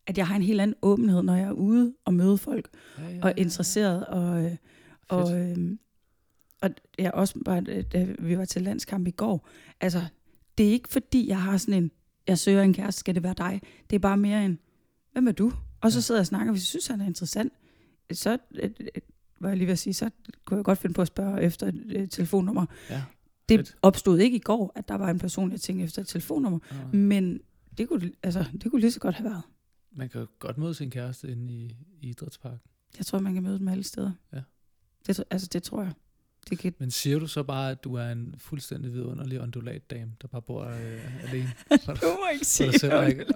[0.06, 3.08] at jeg har en helt anden åbenhed, når jeg er ude og møde folk, ja,
[3.08, 4.56] ja, og er interesseret, og, øh,
[5.08, 5.78] Og, øhm,
[6.62, 9.48] og jeg også bare, da vi var til landskamp i går,
[9.80, 10.00] altså,
[10.58, 11.90] det er ikke fordi, jeg har sådan en,
[12.26, 13.60] jeg søger en kæreste, skal det være dig?
[13.90, 14.58] Det er bare mere en,
[15.12, 15.52] hvem er du?
[15.80, 16.00] Og så Ja.
[16.00, 17.52] sidder jeg og snakker, hvis jeg synes, han er interessant,
[18.12, 18.86] så, øh, øh,
[19.40, 20.10] var jeg lige ved at sige, så
[20.44, 22.66] kunne jeg godt finde på at spørge efter et øh, telefonnummer.
[22.90, 23.02] Ja.
[23.48, 23.76] Det Fedt.
[23.82, 26.96] opstod ikke i går, at der var en person, jeg tænkte efter et telefonnummer, Ja.
[26.98, 27.40] men
[27.78, 29.42] det kunne, altså, det kunne lige så godt have været.
[29.94, 32.60] Man kan jo godt møde sin kæreste inde i, i idrætsparken.
[32.98, 34.12] Jeg tror, man kan møde dem alle steder.
[34.32, 34.40] Ja.
[35.06, 35.92] Det, altså, det tror jeg.
[36.50, 40.28] Det kan, Men siger du så bare, at du er en fuldstændig vidunderlig undulatdame, der
[40.28, 41.52] bare bor øh, alene?
[41.86, 43.08] Du må ikke sige det.
[43.08, 43.26] ikke-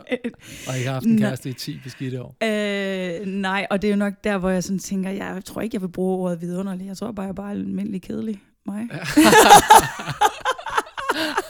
[0.68, 1.28] og ikke har haft en Nej.
[1.28, 2.36] kæreste i 10 beskidte år?
[2.42, 5.74] Øh, nej, og det er jo nok der, hvor jeg sådan tænker, jeg tror ikke,
[5.74, 6.86] jeg vil bruge ordet vidunderlig.
[6.86, 8.42] Jeg tror bare, jeg er bare almindelig kedelig.
[8.66, 8.88] Mig.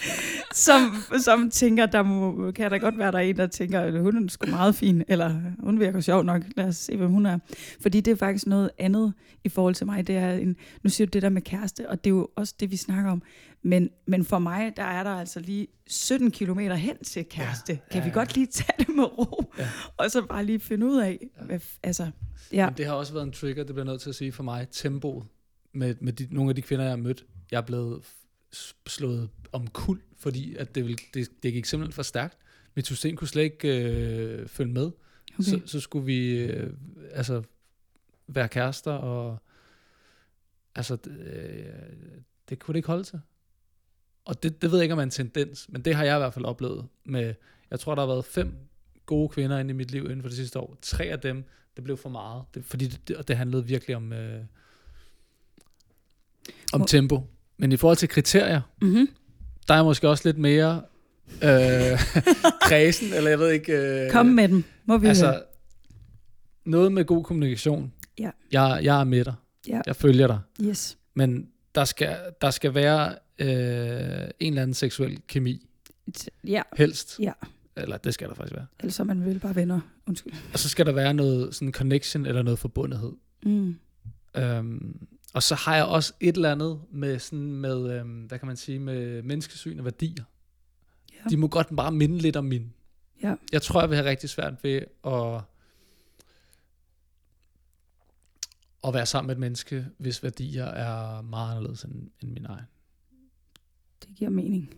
[0.67, 0.81] som,
[1.25, 4.25] som tænker, der må, kan da godt være, der er en, der tænker, at hun
[4.25, 7.39] er sgu meget fin, eller hun virker sjov nok, lad os se, hvem hun er.
[7.81, 9.13] Fordi det er faktisk noget andet
[9.45, 10.07] i forhold til mig.
[10.07, 12.55] Det er en, nu siger du det der med kæreste, og det er jo også
[12.61, 13.23] det, vi snakker om.
[13.63, 17.73] Men, men for mig, der er der altså lige 17 kilometer hen til kæreste.
[17.73, 18.15] Ja, Kan ja, vi ja.
[18.15, 19.69] godt lige tage det med ro, Ja.
[19.99, 21.45] og så bare lige finde ud af, Ja.
[21.45, 22.11] hvad, altså,
[22.53, 22.67] ja.
[22.67, 24.67] Men det har også været en trigger, det bliver nødt til at sige for mig,
[24.73, 25.25] tempoet
[25.75, 27.25] med, med de, nogle af de kvinder, jeg har mødt.
[27.51, 28.03] Jeg er blevet
[28.87, 32.39] slået om kul, fordi at det, vil, det, det gik simpelthen for stærkt.
[32.75, 34.91] Mit system kunne slet ikke øh, følge med.
[35.33, 35.43] Okay.
[35.43, 36.73] Så, så skulle vi øh,
[37.13, 37.43] altså
[38.27, 39.39] være kærester, og
[40.75, 41.67] altså, øh,
[42.49, 43.21] det kunne det ikke holde til.
[44.25, 46.19] Og det, det ved jeg ikke, om er en tendens, men det har jeg i
[46.19, 47.35] hvert fald oplevet med,
[47.71, 48.55] jeg tror, der har været fem
[49.07, 50.79] gode kvinder inde i mit liv inden for det sidste år.
[50.83, 51.45] Tre af dem,
[51.77, 54.45] det blev for meget, det, fordi det, det, det handlede virkelig om, øh,
[56.73, 57.23] om tempo.
[57.57, 59.09] Men i forhold til kriterier, Mm-hmm.
[59.69, 60.83] Der er måske også lidt mere
[61.43, 61.99] øh,
[62.69, 63.73] kredsen, eller jeg ved ikke...
[64.05, 65.09] Øh, Kom med dem, må vi høre.
[65.09, 65.43] Altså,
[66.65, 67.93] noget med god kommunikation.
[68.19, 68.31] Ja.
[68.53, 69.35] Jeg, jeg er med dig.
[69.69, 69.81] Ja.
[69.87, 70.39] Jeg følger dig.
[70.63, 70.99] Yes.
[71.15, 75.65] Men der skal, der skal være øh, en eller anden seksuel kemi,
[76.45, 77.17] Ja, helst.
[77.21, 77.33] Ja.
[77.77, 78.67] Eller det skal der faktisk være.
[78.81, 79.81] ellers er man vel bare venner.
[80.07, 80.33] Undskyld.
[80.53, 83.13] Og så skal der være noget sådan connection eller noget forbundethed.
[83.43, 83.77] Mm.
[84.37, 84.97] Øhm,
[85.39, 88.57] og så har jeg også et eller andet med sådan med, øhm, hvad kan man
[88.57, 90.25] sige, med menneskesyn og værdier.
[91.13, 91.31] Ja.
[91.31, 92.71] De må godt bare minde lidt om mine.
[93.23, 93.35] Ja.
[93.53, 95.41] Jeg tror, jeg vil have rigtig svært ved at,
[98.85, 102.67] at være sammen med et menneske, hvis værdier er meget anderledes end, end min egen.
[104.03, 104.75] Det giver mening.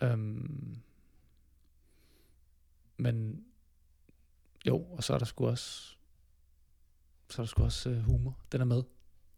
[0.00, 0.76] Øhm,
[2.96, 3.44] men
[4.66, 5.96] jo, og så er der sgu også,
[7.30, 8.38] så er der sgu også uh, humor.
[8.52, 8.82] Den er med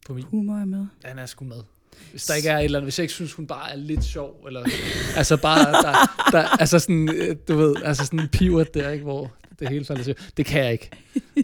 [0.07, 0.25] på min.
[0.25, 0.87] Humor er med.
[1.07, 1.63] Den er sgu med.
[2.11, 4.05] Hvis der ikke er et eller andet, hvis jeg ikke synes, hun bare er lidt
[4.05, 4.65] sjov, eller
[5.17, 5.93] altså bare, der,
[6.33, 9.85] der, altså sådan, øh, du ved, altså sådan en pivot der, ikke, hvor det hele
[9.85, 10.17] falder til.
[10.37, 10.91] Det kan jeg ikke.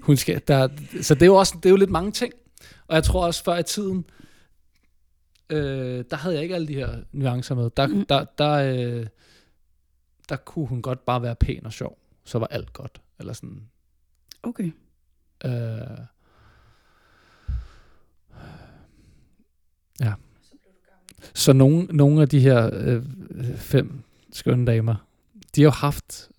[0.02, 0.68] Hun skal, der,
[1.02, 2.32] så det er jo også, det er jo lidt mange ting.
[2.86, 4.04] Og jeg tror også før i tiden,
[5.50, 7.70] øh, der havde jeg ikke alle de her nuancer med.
[7.76, 8.06] Der, Mm.
[8.06, 9.06] der, der, øh,
[10.28, 11.98] der kunne hun godt bare være pæn og sjov.
[12.24, 13.00] Så var alt godt.
[13.18, 13.62] Eller sådan,
[14.42, 14.72] Okay.
[15.44, 15.50] Øh,
[20.00, 20.14] ja.
[21.34, 23.06] Så nogle, nogle af de her øh,
[23.56, 25.06] fem skønne damer,
[25.54, 26.30] de har jo haft,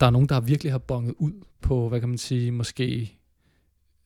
[0.00, 3.18] der er nogen, der virkelig har bonget ud på, hvad kan man sige, måske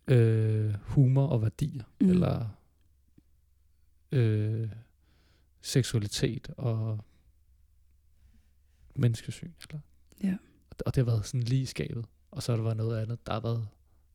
[0.09, 2.09] øh, humor og værdier, Mm.
[2.11, 2.49] eller
[4.13, 4.69] øh,
[5.63, 7.05] seksualitet og
[8.95, 9.51] menneskesyn.
[9.69, 9.81] Eller?
[10.23, 10.37] Ja.
[10.87, 12.05] Og det har været sådan lige skabet.
[12.31, 13.69] Og så har der været noget andet, der har været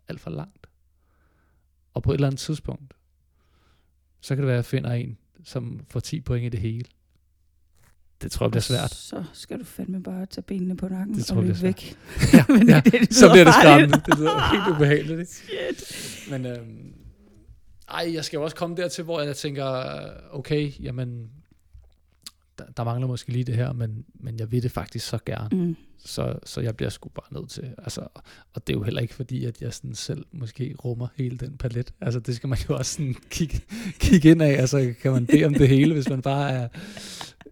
[0.07, 0.67] alt for langt.
[1.93, 2.93] Og på et eller andet tidspunkt,
[4.23, 6.83] så kan det være, at jeg finder en, som får 10 point i det hele.
[8.21, 8.93] Det tror jeg bliver svært.
[8.93, 11.95] Så skal du fandme bare tage benene på nakken Det tror og løbe væk.
[12.33, 12.81] ja, Men ja.
[12.85, 14.01] det- det Så bliver det skræmmende.
[14.05, 15.19] Det lyder helt ubehageligt.
[15.19, 15.31] Ikke?
[15.81, 16.29] Shit.
[16.31, 16.93] Men øhm,
[17.89, 19.83] ej, jeg skal jo også komme dertil, hvor jeg tænker,
[20.31, 21.29] okay, jamen,
[22.59, 25.65] der, der mangler måske lige det her, men, men jeg vil det faktisk så gerne.
[25.65, 25.75] Mm.
[26.05, 27.63] Så, så jeg bliver sgu bare nødt til.
[27.77, 28.01] Altså,
[28.53, 31.57] og det er jo heller ikke fordi, at jeg sådan selv måske rummer hele den
[31.57, 31.93] palet.
[32.01, 33.61] Altså det skal man jo også sådan kigge,
[33.99, 34.51] kigge ind af.
[34.61, 36.67] Altså kan man bede om det hele, hvis man bare er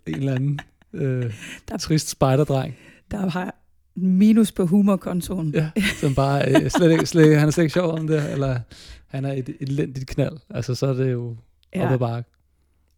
[0.08, 0.60] en eller anden
[0.94, 1.34] øh,
[1.70, 2.76] Der- trist spejderdreng.
[3.12, 3.56] Der har
[3.96, 5.54] minus på humorkontoen.
[5.54, 8.60] Ja, som bare øh, slet ikke, slet, han er slet ikke sjov om det, eller
[9.08, 10.38] han er et, et elendigt knald.
[10.50, 11.38] Altså så er det jo
[11.76, 11.86] ja.
[11.86, 12.30] op ad bakke.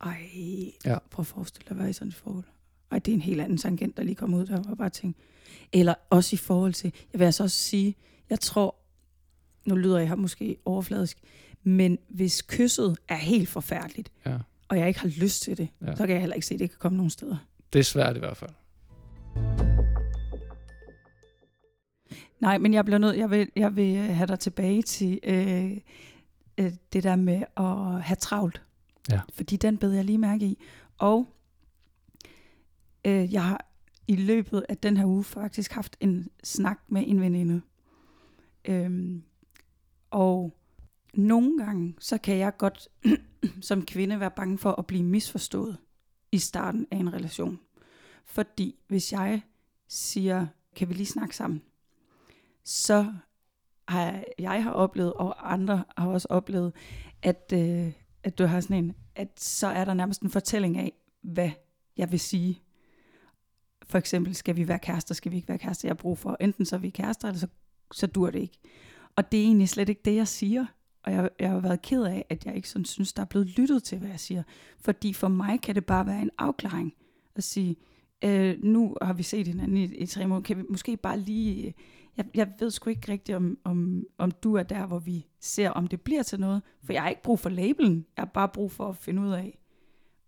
[0.03, 0.29] Ej,
[0.85, 0.97] Ja.
[1.11, 2.43] prøv at forestille dig at være i sådan et forhold.
[2.91, 5.15] Ej, det er en helt anden tangent, der lige kom ud, der var bare ting.
[5.73, 7.95] Eller også i forhold til, jeg vil altså også sige,
[8.29, 8.75] jeg tror,
[9.65, 11.17] nu lyder jeg her måske overfladisk,
[11.63, 14.37] men hvis kysset er helt forfærdeligt, Ja.
[14.67, 15.89] og jeg ikke har lyst til det, Ja.
[15.89, 15.95] ja.
[15.95, 17.37] så kan jeg heller ikke se, at det kan komme nogen steder.
[17.73, 18.51] Det er svært i hvert fald.
[22.39, 25.71] Nej, men jeg bliver nødt, jeg vil, jeg vil øh, have dig tilbage til, øh,
[26.57, 28.61] øh, det der med at have travlt.
[29.11, 29.21] Ja.
[29.33, 30.63] Fordi den bed jeg lige mærke i.
[30.97, 31.35] Og
[33.05, 33.69] øh, jeg har
[34.07, 37.61] i løbet af den her uge faktisk haft en snak med en veninde.
[38.65, 39.23] Øhm,
[40.11, 40.57] og
[41.13, 42.87] nogle gange, så kan jeg godt
[43.61, 45.77] som kvinde være bange for at blive misforstået
[46.31, 47.59] i starten af en relation.
[48.25, 49.41] Fordi hvis jeg
[49.87, 51.61] siger, kan vi lige snakke sammen,
[52.63, 53.13] så
[53.87, 56.73] har jeg, jeg har oplevet, og andre har også oplevet,
[57.21, 57.93] at, øh,
[58.24, 61.51] at du har sådan en, at så er der nærmest en fortælling af, hvad
[61.97, 62.61] jeg vil sige.
[63.84, 65.88] For eksempel, skal vi være kærester, skal vi ikke være kærester?
[65.88, 67.47] Jeg har brug for, enten så er vi kærester, eller så,
[67.93, 68.59] så dur det ikke.
[69.15, 70.65] Og det er egentlig slet ikke det, jeg siger.
[71.03, 73.47] Og jeg, jeg har været ked af, at jeg ikke sådan synes, der er blevet
[73.47, 74.43] lyttet til, hvad jeg siger.
[74.78, 76.93] Fordi for mig kan det bare være en afklaring
[77.36, 77.76] at sige,
[78.24, 81.74] øh, nu har vi set hinanden i, i tre måneder, kan vi måske bare lige...
[82.18, 85.70] Jeg, jeg ved sgu ikke rigtigt, om, om, om du er der, hvor vi ser,
[85.70, 86.61] om det bliver til noget.
[86.84, 88.05] For jeg har ikke brug for labelen.
[88.18, 89.59] Jeg har bare brug for at finde ud af,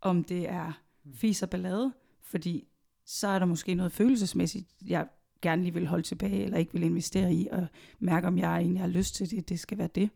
[0.01, 0.71] om det er
[1.13, 1.93] fis og ballade.
[2.21, 2.67] Fordi
[3.05, 5.07] så er der måske noget følelsesmæssigt, jeg
[5.41, 7.67] gerne lige vil holde tilbage, eller ikke vil investere i, og
[7.99, 9.49] mærke, om jeg egentlig har lyst til det.
[9.49, 10.09] Det skal være det.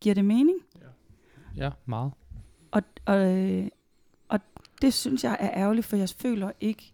[0.00, 0.58] Giver det mening?
[1.56, 2.12] Ja, meget.
[2.70, 3.68] Og, og, øh,
[4.28, 4.40] og
[4.82, 6.92] det synes jeg er ærgerligt, for jeg føler ikke,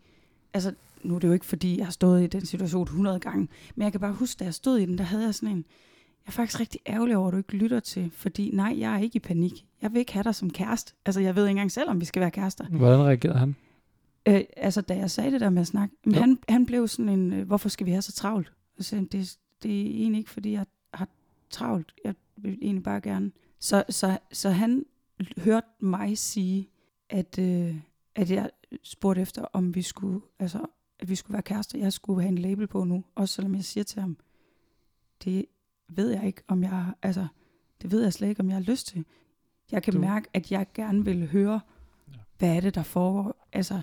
[0.55, 3.49] altså nu er det jo ikke fordi, jeg har stået i den situation 100 gange,
[3.75, 5.65] men jeg kan bare huske, da jeg stod i den, der havde jeg sådan en,
[6.27, 8.99] jeg er faktisk rigtig ærgerlig over, at du ikke lytter til, fordi nej, jeg er
[8.99, 9.67] ikke i panik.
[9.83, 10.95] Jeg vil ikke have dig som kæreste.
[11.07, 12.65] Altså jeg ved ikke engang selv, om vi skal være kærester.
[12.69, 13.57] Hvordan reagerede han?
[14.29, 16.21] Øh, altså da jeg sagde det der med at snakke, men Ja.
[16.21, 18.53] han, han blev sådan en, øh, hvorfor skal vi have så travlt?
[18.79, 21.09] Jeg sagde, det, det er egentlig ikke, fordi jeg har
[21.51, 21.95] travlt.
[22.05, 23.31] Jeg vil egentlig bare gerne.
[23.61, 24.85] Så, så, så han
[25.39, 26.69] hørte mig sige,
[27.11, 27.75] at, øh,
[28.15, 28.51] at jeg
[28.83, 30.59] spurgte efter, om vi skulle, altså,
[31.01, 31.79] at vi skulle være kærester.
[31.79, 34.17] Jeg skulle have en label på nu, også selvom jeg siger til ham,
[35.25, 35.45] det
[35.89, 37.27] ved jeg ikke, om jeg, altså,
[37.83, 39.05] det ved jeg slet ikke, om jeg har lyst til.
[39.73, 41.61] Jeg kan Du- mærke, at jeg gerne vil høre,
[42.09, 42.13] Ja.
[42.13, 42.19] ja.
[42.39, 43.47] hvad er det, der foregår.
[43.53, 43.81] Altså,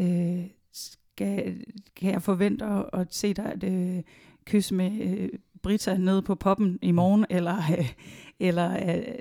[0.00, 1.64] øh, skal,
[1.96, 4.02] kan jeg forvente at, at se dig et øh,
[4.44, 5.28] kys med øh,
[5.62, 7.92] Brita nede på poppen i morgen, eller, øh,
[8.40, 9.14] eller øh,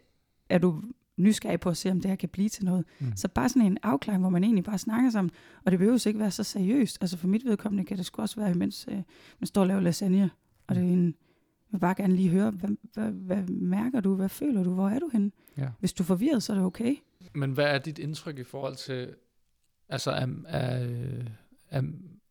[0.50, 0.82] er du
[1.18, 2.86] nysgerrig på at se, om det her kan blive til noget.
[3.00, 3.16] Mm.
[3.16, 5.32] Så bare sådan en afklaring, hvor man egentlig bare snakker sammen,
[5.66, 6.98] og det behøver ikke være så seriøst.
[7.02, 9.02] Altså for mit vedkommende kan det sgu også være, mens øh,
[9.40, 10.32] man står og laver lasagne,
[10.68, 14.16] og det er en, jeg vil bare gerne lige høre, hvad, hvad, hvad mærker du,
[14.16, 15.32] hvad føler du, hvor er du henne?
[15.58, 15.70] Ja.
[15.80, 16.96] Hvis du er forvirret, så er det okay.
[17.34, 19.16] Men hvad er dit indtryk i forhold til,
[19.90, 20.88] altså er, er,
[21.70, 21.82] er,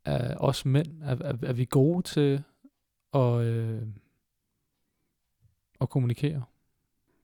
[0.05, 2.43] er os mænd, er, er, er vi gode til
[3.15, 3.83] at, øh,
[5.81, 6.43] at kommunikere?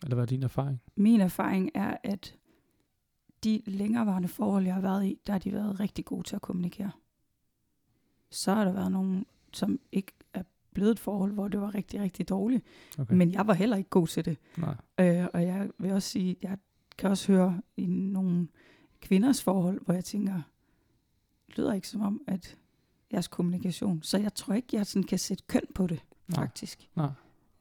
[0.07, 0.83] Eller hvad er din erfaring?
[0.97, 2.37] Min erfaring er, at
[3.45, 6.43] de længerevarende forhold, jeg har været i, der har de været rigtig gode til at
[6.43, 6.91] kommunikere.
[8.31, 10.43] Så har der været nogen, som ikke er
[10.75, 12.65] blevet et forhold, hvor det var rigtig, rigtig dårligt.
[12.99, 13.15] Okay.
[13.15, 14.39] Men jeg var heller ikke god til det.
[14.57, 14.75] Nej.
[15.01, 16.59] Øh, og jeg vil også sige, jeg
[16.99, 18.49] kan også høre i nogle
[19.01, 20.43] kvinders forhold, hvor jeg tænker,
[21.47, 22.59] det lyder ikke som om, at
[23.13, 24.03] jeres kommunikation.
[24.03, 26.41] Så jeg tror ikke, jeg sådan kan sætte køn på det, Nej.
[26.41, 26.89] faktisk.
[26.97, 27.11] Nej.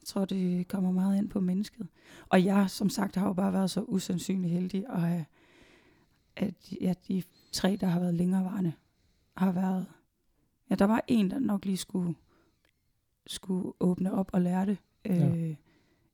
[0.06, 1.88] Jeg tror, det kommer meget ind på mennesket.
[2.30, 5.26] Og jeg, som sagt, har jo bare været så usandsynlig heldig, at, have,
[6.36, 8.74] at ja, de tre, der har været længerevarende,
[9.38, 9.86] har været...
[10.70, 12.16] Ja, der var en, der nok lige skulle,
[13.28, 14.78] skulle åbne op og lære det.
[15.06, 15.56] Øh, Ja.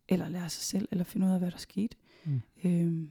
[0.08, 1.98] Eller lære sig selv, eller finde ud af, hvad der skete.
[2.26, 2.42] Mm.
[2.64, 3.08] Øh,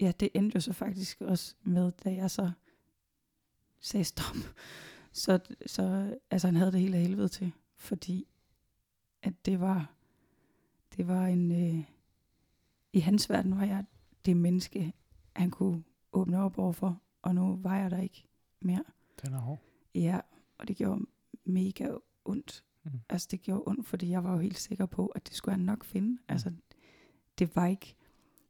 [0.00, 2.50] ja, det endte jo så faktisk også med, da jeg så
[3.80, 4.36] sagde stop.
[5.12, 8.26] Så, så altså, han havde det hele af helvede til, fordi
[9.26, 9.92] at det var,
[10.96, 11.84] det var en, øh,
[12.92, 13.84] i hans verden var jeg
[14.24, 14.92] det menneske,
[15.36, 18.24] han kunne åbne op overfor, og nu var jeg der ikke
[18.60, 18.84] mere.
[19.22, 19.58] Den er hård.
[19.94, 20.20] Ja,
[20.58, 21.06] og det gjorde
[21.44, 21.88] mega
[22.24, 22.64] ondt.
[22.84, 22.90] Mm.
[23.08, 25.64] Altså det gjorde ondt, fordi jeg var jo helt sikker på, at det skulle han
[25.64, 26.08] nok finde.
[26.10, 26.18] Mm.
[26.28, 26.52] Altså
[27.38, 27.94] det var ikke,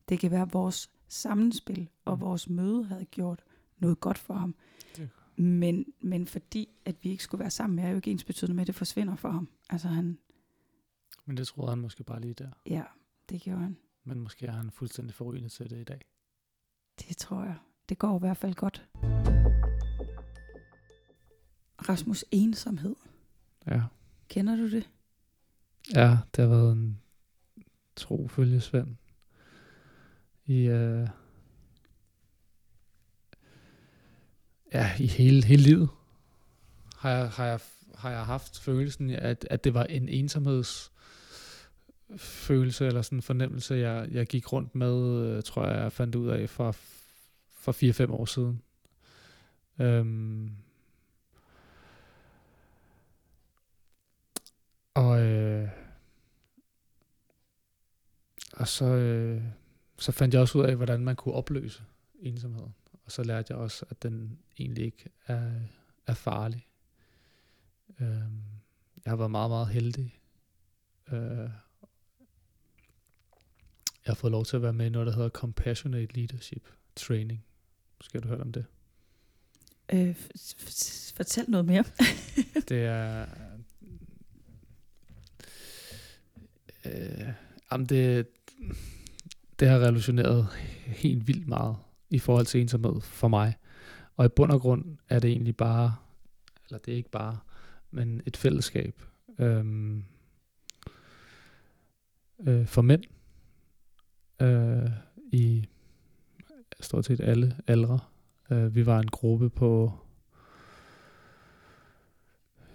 [0.08, 2.20] det kan være at vores sammenspil og Mm.
[2.20, 3.44] vores møde havde gjort
[3.78, 4.54] noget godt for ham.
[4.96, 8.54] Det- Men, men fordi, at vi ikke skulle være sammen, er jo ikke ens betydende
[8.54, 9.48] med, at det forsvinder for ham.
[9.70, 10.18] Altså han,
[11.26, 12.50] Men det troede han måske bare lige der.
[12.66, 12.82] ja,
[13.28, 13.76] det gjorde han.
[14.04, 16.00] Men måske er han fuldstændig forrygende til det i dag.
[17.00, 17.56] Det tror jeg.
[17.88, 18.88] Det går i hvert fald godt.
[21.88, 22.96] Rasmus ensomhed.
[23.66, 23.82] Ja.
[24.28, 24.90] Kender du det?
[25.94, 27.00] Ja, det har været en
[27.96, 28.96] tro følgesvend
[30.44, 31.08] i, øh,
[34.72, 35.88] ja, i hele, hele livet.
[36.96, 37.60] Har jeg, har, jeg,
[37.94, 40.08] har jeg haft følelsen, at, at det var en
[42.16, 46.14] følelse eller sådan en fornemmelse, jeg, jeg gik rundt med, øh, tror jeg, jeg fandt
[46.14, 46.72] ud af for,
[47.52, 47.72] for
[48.06, 48.62] 4-5 år siden.
[49.78, 50.50] Øhm,
[54.94, 55.68] og øh,
[58.56, 59.42] og så, øh,
[59.98, 61.82] så fandt jeg også ud af, hvordan man kunne opløse
[62.18, 62.66] ensomhed.
[63.04, 65.52] Og så lærte jeg også, at den egentlig ikke er,
[66.06, 66.66] er farlig.
[68.00, 68.42] Øhm,
[69.04, 70.18] jeg har været meget, meget heldig.
[71.12, 71.50] Øh,
[74.06, 77.44] jeg har fået lov til at være med i noget, der hedder Compassionate Leadership Training.
[78.00, 78.64] Skal du høre om det?
[79.92, 80.14] Øh,
[81.16, 81.84] fortæl noget mere.
[82.68, 83.26] det er...
[86.84, 87.28] Øh,
[87.72, 88.26] jamen det,
[89.60, 90.48] det har revolutioneret
[90.86, 91.76] helt vildt meget
[92.10, 93.54] i forhold til ensomhed for mig.
[94.16, 95.96] Og i bund og grund er det egentlig bare,
[96.66, 97.38] eller det er ikke bare,
[97.90, 99.02] men et fællesskab
[99.38, 100.04] øhm,
[102.46, 103.02] øh, for mænd
[104.42, 104.90] øh,
[105.32, 105.66] i
[106.80, 107.98] stort set alle aldre.
[108.50, 109.92] Øh, vi var en gruppe på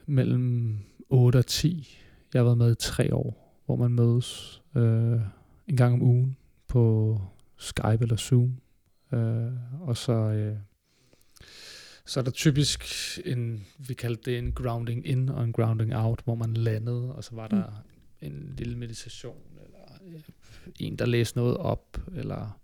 [0.06, 0.78] mellem
[1.10, 1.98] 8 og 10.
[2.34, 5.20] Jeg har været med i tre år, hvor man mødes øh,
[5.68, 6.38] en gang om ugen
[6.68, 7.18] på
[7.58, 8.58] Skype eller Zoom.
[9.14, 9.52] Øh,
[9.82, 10.58] og så, øh,
[12.06, 12.84] så er der typisk
[13.26, 17.24] en, vi kaldte det en grounding in og en grounding out, hvor man landede, og
[17.24, 17.84] så var der
[18.22, 18.28] mm.
[18.28, 20.20] en lille meditation, eller
[20.80, 22.60] en, der læste noget op, eller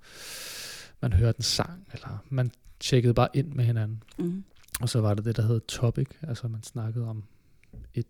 [1.01, 4.03] man hørte en sang, eller man tjekkede bare ind med hinanden.
[4.17, 4.43] Mm.
[4.81, 7.23] Og så var det det, der hed topic, altså man snakkede om
[7.93, 8.07] et,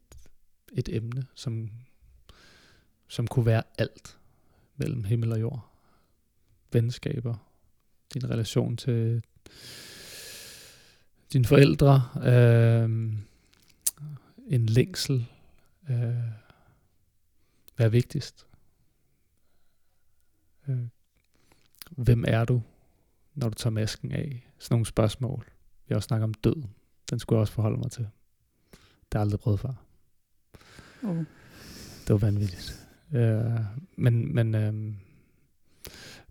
[0.73, 1.69] et emne, som,
[3.07, 4.17] som kunne være alt
[4.77, 5.71] mellem himmel og jord.
[6.71, 7.35] Venskaber,
[8.13, 9.23] din relation til
[11.33, 12.89] dine forældre, øh,
[14.47, 15.25] en længsel,
[15.89, 16.15] øh,
[17.75, 18.47] hvad er vigtigst?
[20.67, 20.87] Øh,
[21.91, 22.61] hvem er du,
[23.35, 24.47] når du tager masken af?
[24.59, 25.45] Sådan nogle spørgsmål.
[25.87, 26.69] Vi har også snakket om døden.
[27.09, 28.07] Den skulle jeg også forholde mig til.
[28.71, 29.73] Det har jeg aldrig prøvet før.
[31.03, 31.17] Oh.
[32.07, 32.87] Det var vanvittigt.
[33.13, 33.59] Øh,
[33.95, 34.93] men, men, øh,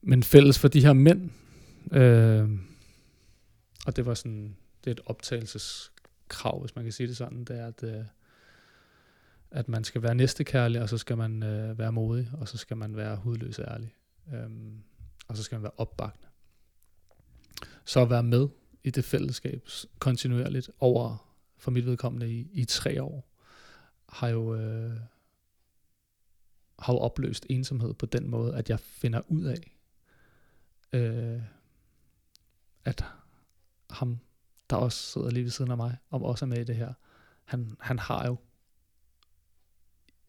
[0.02, 1.30] men fælles for de her mænd,
[1.92, 2.50] øh,
[3.86, 7.58] og det var sådan, det er et optagelseskrav, hvis man kan sige det sådan, det
[7.58, 8.04] er, at, øh,
[9.50, 12.76] at man skal være næstekærlig, og så skal man øh, være modig, og så skal
[12.76, 13.94] man være hudløs ærlig.
[14.32, 14.82] Øhm,
[15.28, 16.28] og så skal man være opbakende.
[17.84, 18.48] Så at være med
[18.84, 19.68] i det fællesskab
[19.98, 23.32] kontinuerligt over, for mit vedkommende, i, i tre år,
[24.08, 25.00] har jo, øh,
[26.78, 29.76] har jo opløst ensomhed på den måde, at jeg finder ud af,
[30.92, 31.42] øh,
[32.84, 33.04] at
[33.90, 34.18] ham,
[34.70, 36.92] der også sidder lige ved siden af mig, og også er med i det her,
[37.44, 38.36] han, han har jo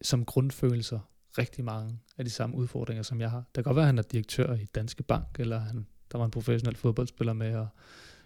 [0.02, 1.00] som grundfølelser
[1.38, 3.38] rigtig mange af de samme udfordringer, som jeg har.
[3.38, 6.24] Det kan godt være, at han er direktør i Danske Bank, eller han, der var
[6.24, 7.68] en professionel fodboldspiller med, og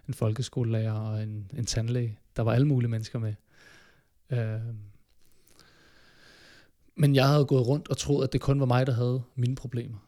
[0.08, 2.18] en folkeskolelærer og en, en tandlæge.
[2.36, 3.34] Der var alle mulige mennesker med.
[4.30, 4.74] Øh,
[6.94, 9.54] men jeg havde gået rundt og troet, at det kun var mig, der havde mine
[9.54, 9.98] problemer.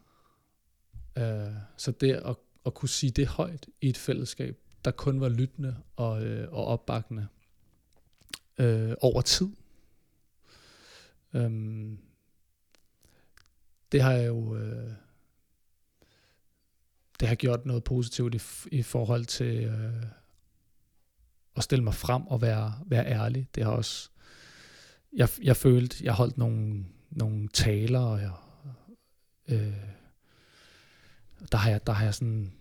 [1.18, 2.36] Øh, så det at,
[2.66, 6.64] at kunne sige det højt i et fællesskab, der kun var lyttende og, øh, og
[6.64, 7.26] opbakkende
[8.58, 9.48] øh, over tid,
[11.34, 11.50] øh,
[13.94, 14.56] det har jeg jo...
[14.56, 14.90] Øh,
[17.20, 18.40] det har gjort noget positivt i,
[18.72, 20.06] i forhold til øh,
[21.56, 23.48] at stille mig frem og være, være ærlig.
[23.54, 24.10] Det har også
[25.12, 28.32] jeg, jeg følte, jeg holdt nogle, nogle taler, og jeg,
[29.48, 29.76] øh,
[31.52, 32.52] der har jeg, der har jeg sådan,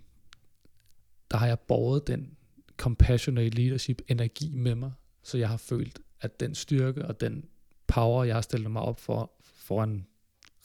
[1.31, 2.37] der har jeg båret den
[2.77, 4.91] compassionate leadership energi med mig,
[5.23, 7.45] så jeg har følt, at den styrke og den
[7.87, 10.07] power, jeg har stillet mig op for, foran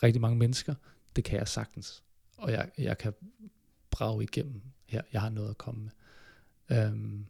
[0.03, 0.74] rigtig mange mennesker,
[1.16, 2.03] det kan jeg sagtens.
[2.36, 3.12] Og jeg, jeg kan
[3.90, 5.03] brage igennem her.
[5.12, 5.90] Jeg har noget at komme med.
[6.70, 7.26] Øhm,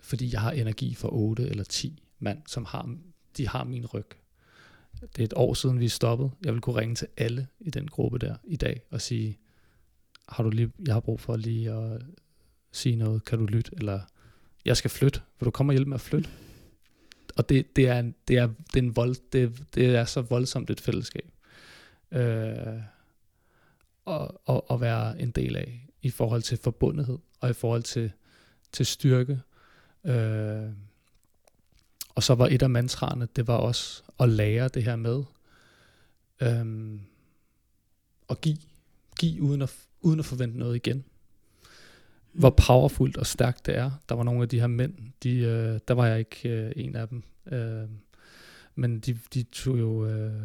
[0.00, 2.96] fordi jeg har energi for 8 eller 10 mand, som har,
[3.36, 4.06] de har min ryg.
[5.00, 6.30] Det er et år siden, vi er stoppet.
[6.44, 9.38] Jeg vil kunne ringe til alle i den gruppe der i dag og sige,
[10.28, 12.02] har du lige, jeg har brug for lige at
[12.72, 14.00] sige noget, kan du lytte, eller
[14.64, 16.30] jeg skal flytte, vil du komme og hjælpe med at flytte?
[17.38, 20.70] Og det, det, er, det, er, det, er en vold, det, det er så voldsomt
[20.70, 21.32] et fællesskab.
[22.12, 22.82] Øh,
[24.04, 28.12] og, og, og være en del af i forhold til forbundethed og i forhold til,
[28.72, 29.40] til styrke.
[30.04, 30.70] Øh,
[32.14, 35.24] og så var et af mantraerne, det var også at lære det her med
[36.40, 37.00] øh,
[38.30, 38.58] at give,
[39.18, 41.04] give uden, at, uden at forvente noget igen.
[42.32, 43.90] Hvor powerfult og stærkt det er.
[44.08, 46.96] Der var nogle af de her mænd, de, øh, der var jeg ikke øh, en
[46.96, 47.22] af dem.
[47.52, 47.88] Øh,
[48.74, 50.42] men de, de tog jo øh,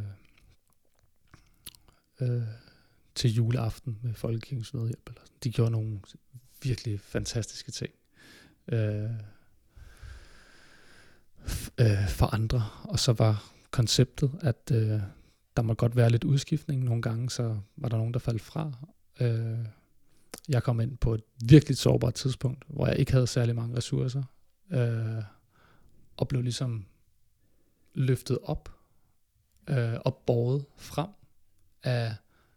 [2.21, 2.41] øh,
[3.15, 5.09] til juleaften med Folkekirkens Nødhjælp.
[5.09, 5.38] Eller sådan.
[5.43, 5.99] De gjorde nogle
[6.63, 7.93] virkelig fantastiske ting.
[8.67, 9.09] Øh,
[11.77, 12.69] øh, for andre.
[12.84, 14.99] Og så var konceptet, at øh,
[15.57, 16.84] der må godt være lidt udskiftning.
[16.84, 18.71] Nogle gange så var der nogen, der faldt fra.
[19.19, 19.65] Øh,
[20.49, 24.23] jeg kom ind på et virkelig sårbart tidspunkt, hvor jeg ikke havde særlig mange ressourcer,
[24.69, 25.23] øh,
[26.17, 26.85] og blev ligesom
[27.93, 28.69] løftet op
[29.69, 31.09] øh, og båret frem
[31.83, 32.15] af,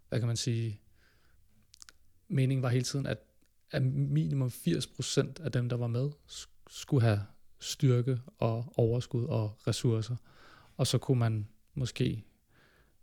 [0.09, 0.81] hvad kan man sige,
[2.29, 3.19] meningen var hele tiden, at,
[3.71, 6.11] at minimum 80% af dem, der var med,
[6.69, 7.21] skulle have
[7.59, 10.17] styrke og overskud og ressourcer.
[10.77, 12.25] Og så kunne man måske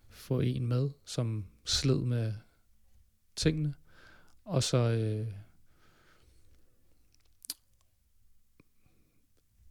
[0.09, 2.33] få en med, som sled med
[3.35, 3.73] tingene,
[4.45, 5.27] og så øh,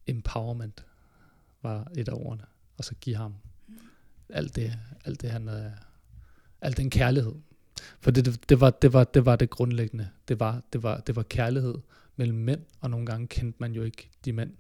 [0.07, 0.87] empowerment
[1.63, 2.45] var et af ordene,
[2.77, 3.35] og så give ham
[4.29, 5.71] alt det, alt det han, øh,
[6.61, 7.35] alt den kærlighed.
[8.01, 10.09] For det, det, det, var, det, var, det var det grundlæggende.
[10.29, 11.75] Det var, det, var, det var kærlighed
[12.17, 14.53] mellem mænd, og nogle gange kendte man jo ikke de mænd,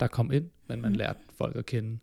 [0.00, 0.98] der kom ind, men man mm.
[0.98, 1.98] lærte folk at kende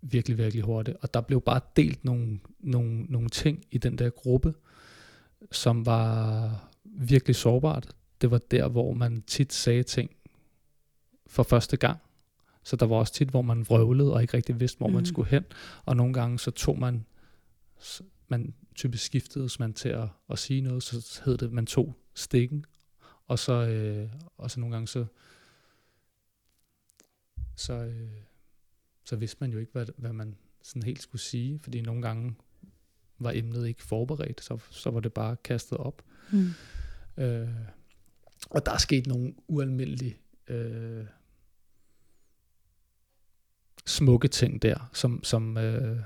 [0.00, 0.96] virkelig, virkelig hurtigt.
[1.00, 4.54] Og der blev bare delt nogle, nogle, nogle ting i den der gruppe,
[5.52, 7.96] som var virkelig sårbart.
[8.20, 10.10] Det var der, hvor man tit sagde ting
[11.26, 11.98] for første gang.
[12.64, 14.94] Så der var også tit, hvor man vrøvlede og ikke rigtig vidste, hvor mm.
[14.94, 15.44] man skulle hen.
[15.84, 17.06] Og nogle gange så tog man,
[18.28, 22.64] man typisk skiftede man til at, at sige noget, så hed det, man tog stikken.
[23.26, 25.06] Og så, øh, og så nogle gange så,
[27.56, 28.10] så, øh,
[29.04, 32.34] så vidste man jo ikke, hvad, hvad man sådan helt skulle sige, fordi nogle gange
[33.18, 36.02] var emnet ikke forberedt, så, så var det bare kastet op.
[36.32, 36.50] Mm.
[37.16, 37.48] Øh,
[38.50, 41.04] og der er sket nogle ualmindelige øh,
[43.86, 45.98] smukke ting der, som, som, øh,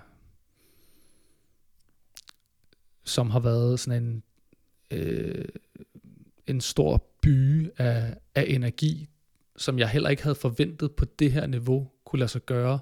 [3.05, 4.23] som har været sådan en,
[4.91, 5.45] øh,
[6.47, 9.09] en stor by af, af energi,
[9.57, 12.79] som jeg heller ikke havde forventet på det her niveau kunne lade sig gøre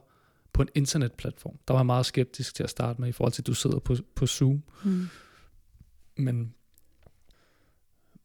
[0.52, 1.58] på en internetplatform.
[1.68, 3.78] Der var jeg meget skeptisk til at starte med, i forhold til, at du sidder
[3.78, 4.62] på, på Zoom.
[4.84, 5.08] Mm.
[6.16, 6.54] Men,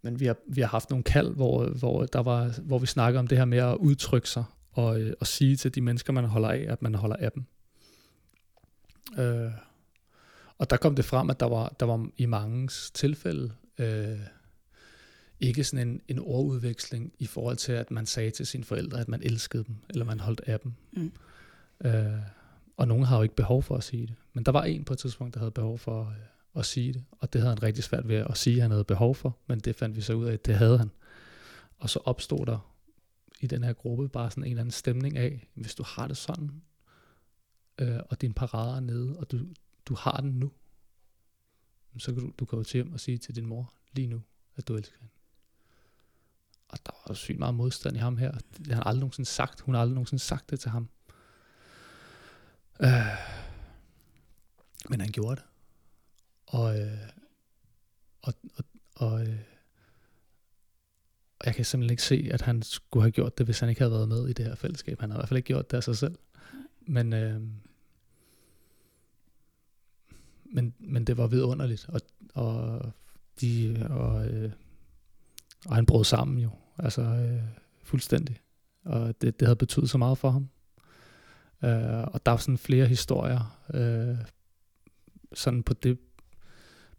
[0.01, 3.19] men vi, har, vi har haft nogle kald, hvor, hvor, der var, hvor vi snakker
[3.19, 6.25] om det her med at udtrykke sig, og, øh, og sige til de mennesker, man
[6.25, 7.43] holder af, at man holder af dem.
[9.17, 9.51] Øh,
[10.57, 14.19] og der kom det frem, at der var, der var i mange tilfælde øh,
[15.39, 19.07] ikke sådan en, en ordudveksling i forhold til, at man sagde til sine forældre, at
[19.07, 20.73] man elskede dem, eller man holdt af dem.
[20.91, 21.11] Mm.
[21.83, 22.19] Øh,
[22.77, 24.15] og nogen har jo ikke behov for at sige det.
[24.33, 26.15] Men der var en på et tidspunkt, der havde behov for øh,
[26.55, 28.83] at sige det, og det havde han rigtig svært ved at sige, at han havde
[28.83, 30.91] behov for, men det fandt vi så ud af, at det havde han.
[31.77, 32.75] Og så opstod der
[33.41, 36.17] i den her gruppe bare sådan en eller anden stemning af, hvis du har det
[36.17, 36.61] sådan,
[37.79, 39.39] øh, og din parade er nede, og du,
[39.85, 40.51] du har den nu,
[41.97, 44.21] så kan du, du kan jo til hjem og sige til din mor lige nu,
[44.55, 45.13] at du elsker hende.
[46.67, 48.31] Og der var sygt meget modstand i ham her.
[48.57, 49.61] Det har han aldrig nogensinde sagt.
[49.61, 50.89] Hun har aldrig nogensinde sagt det til ham.
[52.79, 52.89] Øh,
[54.89, 55.45] men han gjorde det.
[56.47, 57.09] Og, øh,
[58.21, 58.63] og, og,
[58.95, 59.39] og, øh,
[61.39, 63.81] og jeg kan simpelthen ikke se, at han skulle have gjort det, hvis han ikke
[63.81, 64.99] havde været med i det her fællesskab.
[64.99, 66.15] Han har i hvert fald ikke gjort det af sig selv.
[66.81, 67.41] Men, øh,
[70.45, 72.01] men, men det var vidunderligt, og,
[72.33, 72.91] og,
[73.41, 74.51] de, og, øh,
[75.65, 77.41] og han brød sammen jo, altså øh,
[77.83, 78.41] fuldstændig.
[78.83, 80.49] Og det, det havde betydet så meget for ham.
[81.65, 84.17] Øh, og der er sådan flere historier, øh,
[85.33, 85.97] sådan på det,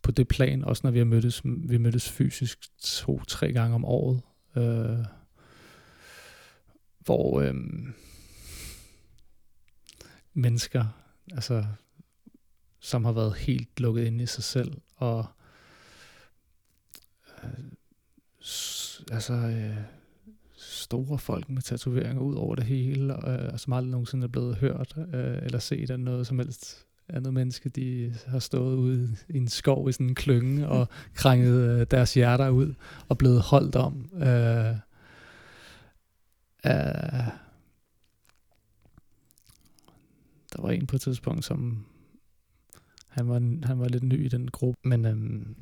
[0.03, 4.23] på det plan, også når vi har mødtes, vi mødtes fysisk to-tre gange om året,
[4.57, 5.05] øh,
[6.99, 7.55] hvor øh,
[10.35, 10.85] mennesker,
[11.33, 11.64] altså
[12.81, 15.27] som har været helt lukket ind i sig selv, og
[17.45, 17.51] øh,
[19.12, 19.95] altså øh,
[20.87, 24.57] store folk med tatoveringer ud over det hele, og, øh, som aldrig nogensinde er blevet
[24.57, 27.68] hørt øh, eller set af noget som helst andet menneske.
[27.68, 32.14] De har stået ude i en skov i sådan en klynge og krænget øh, deres
[32.14, 32.74] hjerter ud
[33.09, 34.11] og blevet holdt om.
[34.14, 34.70] Øh,
[36.66, 37.26] øh,
[40.53, 41.84] der var en på et tidspunkt, som
[43.09, 45.57] han var, han var lidt ny i den gruppe, men øhm,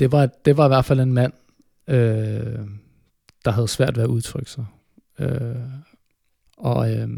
[0.00, 1.32] det, var, det var i hvert fald en mand,
[1.88, 2.68] øh,
[3.48, 4.66] der havde svært ved at udtrykke sig.
[5.18, 5.56] Øh,
[6.56, 7.08] og, øh,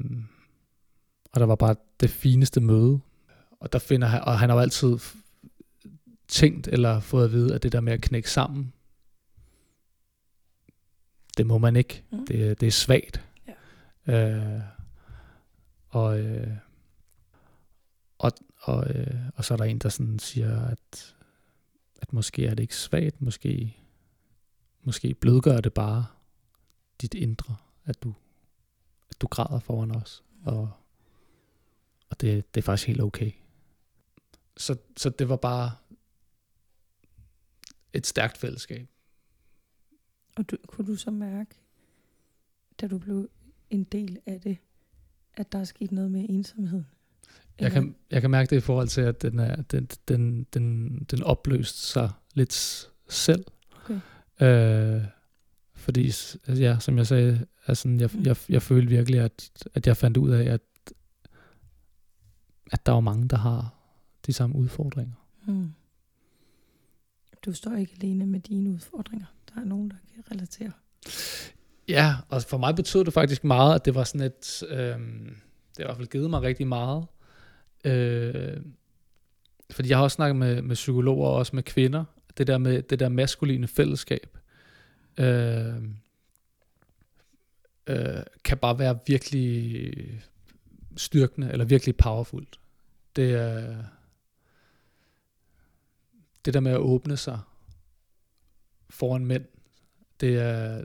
[1.33, 3.01] og der var bare det fineste møde.
[3.61, 4.99] Og der finder han, og han har jo altid
[6.29, 8.73] tænkt eller fået at vide, at det der med at knække sammen,
[11.37, 12.03] det må man ikke.
[12.13, 12.27] Mm.
[12.27, 13.25] Det, det er svagt.
[14.07, 14.37] Ja.
[14.37, 14.61] Øh,
[15.89, 16.57] og, øh,
[18.19, 21.15] og, og, øh, og så er der en, der sådan siger, at,
[22.03, 23.77] at måske er det ikke svagt, måske,
[24.83, 26.07] måske blødgør det bare
[27.01, 28.15] dit indre, at du,
[29.11, 30.71] at du græder foran os, og,
[32.11, 33.33] og det, det er faktisk helt okay.
[34.57, 35.73] så, så det var bare
[37.93, 38.89] et stærkt fællesskab.
[40.37, 41.55] Og du, kunne du så mærke,
[42.81, 43.31] da du blev
[43.71, 44.59] en del af det,
[45.35, 46.85] at der er sket noget med ensomhed?
[47.61, 50.99] Jeg kan, jeg kan mærke det i forhold til, at den, er, den, den, den,
[51.11, 53.45] den opløste sig lidt selv.
[53.85, 54.01] Okay.
[54.41, 55.05] Øh,
[55.81, 56.13] fordi,
[56.49, 58.23] ja, som jeg sagde, altså, jeg, Mm.
[58.23, 60.61] jeg, jeg følte virkelig, at, at jeg fandt ud af, at,
[62.73, 63.75] at der var mange, der har
[64.27, 65.15] de samme udfordringer.
[65.47, 65.73] Mm.
[67.45, 69.27] Du står ikke alene med dine udfordringer.
[69.55, 70.73] Der er nogen, der kan relatere.
[71.89, 74.97] Ja, og for mig betød det faktisk meget, at det var sådan et, øh, det
[75.77, 77.07] har i hvert fald givet mig rigtig meget.
[77.85, 78.57] Øh,
[79.71, 82.05] fordi jeg har også snakket med, med psykologer og også med kvinder,
[82.39, 84.39] det der med det der maskuline fællesskab,
[85.19, 85.75] øh,
[87.87, 90.23] øh, kan bare være virkelig
[90.97, 92.61] styrkende, eller virkelig powerfult.
[93.17, 93.85] Det er
[96.45, 97.39] det der med at åbne sig
[98.91, 99.45] foran mænd,
[100.21, 100.85] det, er,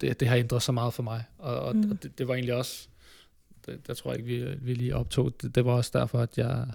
[0.00, 1.24] det, det har ændret så meget for mig.
[1.38, 1.90] Og, og, Mm.
[1.90, 2.88] og det, det var egentlig også,
[3.66, 6.38] det, der tror jeg ikke, vi, vi lige optog, det, det var også derfor, at
[6.38, 6.66] jeg,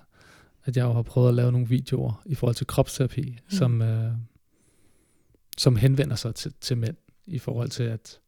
[0.65, 3.49] at jeg har prøvet at lave nogle videoer i forhold til kropsterapi, mm.
[3.49, 4.11] som, øh,
[5.61, 6.95] som henvender sig til, til mænd,
[7.25, 8.19] i forhold til, at,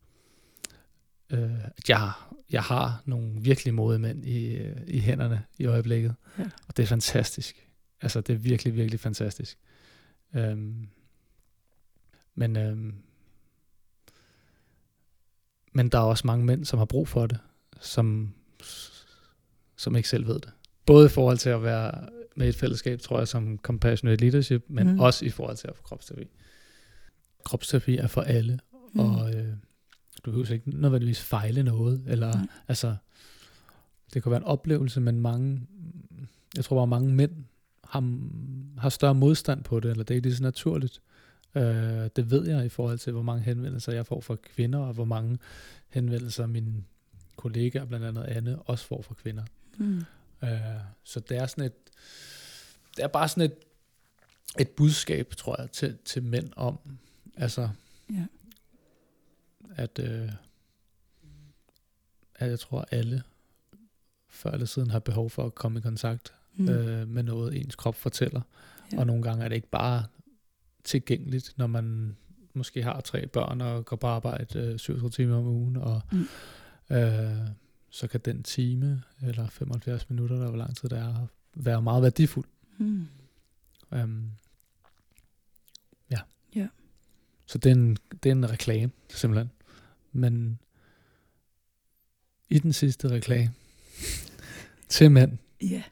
[1.30, 2.12] øh, at jeg,
[2.52, 4.58] jeg har nogle virkelig modige mænd i,
[4.88, 6.16] i hænderne i øjeblikket.
[6.40, 6.44] Ja.
[6.68, 7.70] Og det er fantastisk.
[8.02, 9.58] Altså, det er virkelig, virkelig fantastisk.
[10.36, 10.88] Øhm,
[12.36, 12.96] men, øhm,
[15.72, 17.40] men der er også mange mænd, som har brug for det,
[17.80, 18.34] som,
[19.76, 20.52] som ikke selv ved det.
[20.86, 24.66] Både i forhold til at være med i et fællesskab, tror jeg, som compassionate leadership,
[24.68, 25.00] men mm.
[25.00, 26.30] også i forhold til at få kropsterapi.
[27.46, 28.60] Kropsterapi er for alle,
[28.94, 29.00] mm.
[29.00, 29.54] og øh,
[30.26, 32.48] du behøver ikke nødvendigvis fejle noget, eller Nej.
[32.68, 32.96] altså,
[34.14, 35.68] det kan være en oplevelse, men mange,
[36.56, 37.32] jeg tror bare mange mænd
[37.84, 38.20] har,
[38.82, 41.02] har større modstand på det, eller det er ikke lige så naturligt.
[41.56, 44.94] Øh, det ved jeg i forhold til, hvor mange henvendelser jeg får fra kvinder, og
[44.94, 45.38] hvor mange
[45.90, 46.84] henvendelser mine
[47.36, 49.44] kollegaer, blandt andet Anne, også får fra kvinder.
[49.78, 50.04] Mm.
[50.44, 50.50] Øh,
[51.04, 51.74] så det er sådan et,
[52.98, 53.56] det er bare sådan et,
[54.60, 56.80] et budskab, tror jeg, til, til mænd om,
[57.38, 57.70] altså,
[58.10, 58.26] Ja.
[59.76, 60.32] at, øh,
[62.36, 63.24] at jeg tror, alle
[64.30, 66.70] før eller siden har behov for at komme i kontakt Mm.
[66.70, 68.42] øh, med noget, ens krop fortæller.
[68.92, 69.00] Ja.
[69.00, 70.06] Og nogle gange er det ikke bare
[70.84, 72.16] tilgængeligt, når man
[72.54, 76.26] måske har tre børn og går på arbejde øh, 37 timer om ugen, og Mm.
[76.96, 77.48] øh,
[77.90, 82.04] så kan den time eller 75 minutter, der hvor lang tid det er, være meget
[82.04, 82.46] værdifuld.
[82.78, 83.08] Mm.
[83.92, 84.06] Ja.
[87.46, 89.52] Så det er, en, det er en reklame, simpelthen.
[90.12, 90.60] Men
[92.50, 93.54] i den sidste reklame
[94.90, 95.84] til mænd, Ja.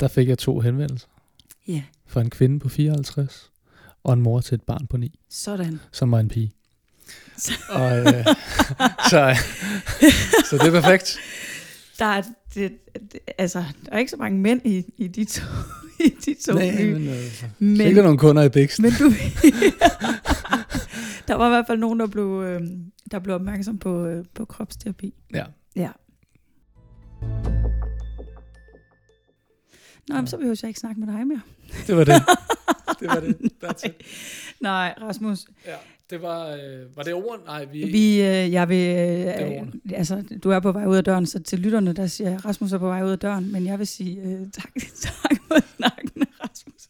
[0.00, 1.08] der fik jeg to henvendelser
[1.68, 1.82] Ja.
[2.06, 3.50] fra en kvinde på 54
[4.04, 5.80] og en mor til et barn på 9, Sådan.
[5.92, 6.52] som var en pige.
[7.70, 8.04] og, øh,
[9.10, 9.36] så,
[10.50, 11.18] så det er perfekt.
[11.98, 12.22] Der er,
[12.54, 12.72] det,
[13.12, 15.42] det, altså, der er ikke så mange mænd i, i de to,
[16.06, 16.92] i de to Nej, nye.
[16.98, 18.82] men, altså, Men, så ikke der nogen kunder i Bixen.
[18.82, 19.04] men du,
[21.28, 22.60] der var i hvert fald nogen, der blev, øh,
[23.10, 25.14] der blev opmærksom på, øh, på kropsterapi.
[25.34, 25.44] Ja.
[25.76, 25.90] Ja.
[30.08, 31.40] Nå, men så behøver jeg ikke snakke med dig mere.
[31.86, 32.14] Det var det.
[33.00, 33.36] Det var det.
[33.64, 33.92] That's it.
[34.60, 35.74] Nej, Rasmus, Ja,
[36.12, 37.44] det var, øh, var det ord?
[37.44, 41.26] Nej, vi, vi, øh, jeg vil, øh, altså, du er på vej ud af døren,
[41.26, 43.86] så til lytterne, der siger Rasmus er på vej ud af døren, men jeg vil
[43.86, 46.88] sige øh, tak, tak for snakken, Rasmus.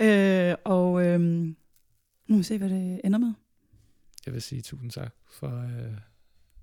[0.00, 0.50] Ja.
[0.50, 1.54] Øh, og øh, nu
[2.28, 3.32] må vi se, hvad det ender med.
[4.26, 5.94] jeg vil sige tusind tak for, øh,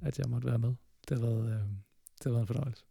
[0.01, 0.73] at jeg måtte være med.
[1.09, 1.59] Det har været, øh,
[2.17, 2.83] det har været en fornøjelse.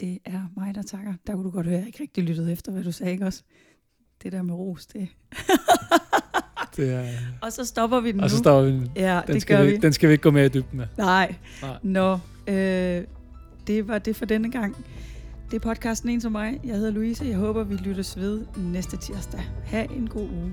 [0.00, 1.14] Det er mig, der takker.
[1.26, 3.26] Der kunne du godt høre, at jeg ikke rigtig lyttede efter, hvad du sagde, ikke
[3.26, 3.42] også?
[4.22, 5.08] Det der med ros, det.
[6.76, 7.04] Det er,
[7.42, 8.42] og så stopper vi den og så nu.
[8.42, 9.76] står vi, Ja, den, det skal gør vi, vi.
[9.76, 10.86] den skal vi ikke gå mere i dybden med.
[10.98, 11.34] Nej.
[11.62, 11.76] Nej.
[11.82, 13.04] Nå, øh,
[13.66, 14.76] det var det for denne gang.
[15.50, 16.60] Det er podcasten En som mig.
[16.64, 17.24] Jeg hedder Louise.
[17.24, 19.40] Jeg håber, vi lyttes ved næste tirsdag.
[19.66, 20.52] Ha' en god uge.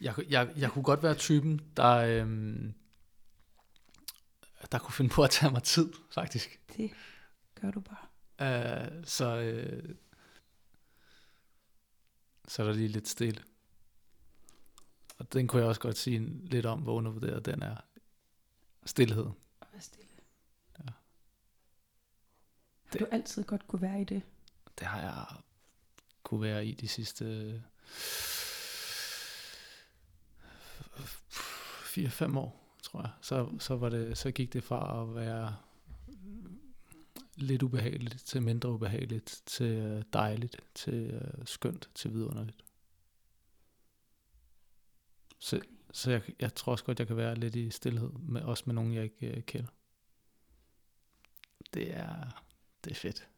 [0.00, 2.72] Jeg, jeg, jeg kunne godt være typen, der, øhm,
[4.72, 6.60] der kunne finde på at tage mig tid, faktisk.
[6.76, 6.90] Det
[7.54, 8.06] gør du bare.
[8.40, 9.94] Uh, så, øh,
[12.48, 13.42] så er der lige lidt stille.
[15.18, 17.76] Og den kunne jeg også godt sige lidt om, hvor undervurderet den er.
[18.84, 19.24] Stilhed.
[19.60, 20.10] Og vær stille.
[20.78, 20.92] Ja.
[22.84, 24.22] Har du altid godt kunne være i det?
[24.78, 25.26] Det har jeg
[26.22, 27.62] kunne være i de sidste
[30.94, 32.61] 4-5 år,
[32.92, 35.56] tror jeg, så, så, var det, så gik det fra at være
[37.36, 42.64] lidt ubehageligt til mindre ubehageligt, til øh, dejligt, til øh, skønt, til vidunderligt.
[45.38, 45.60] Så,
[45.92, 48.74] så jeg, jeg tror også godt, jeg kan være lidt i stillhed, med, også med
[48.74, 49.70] nogen, jeg ikke øh, kender.
[51.74, 52.42] Det er,
[52.84, 53.28] det er fedt,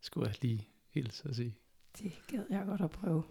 [0.00, 1.56] skulle jeg lige hilse at sige.
[1.98, 3.24] Det gad jeg godt at prøve.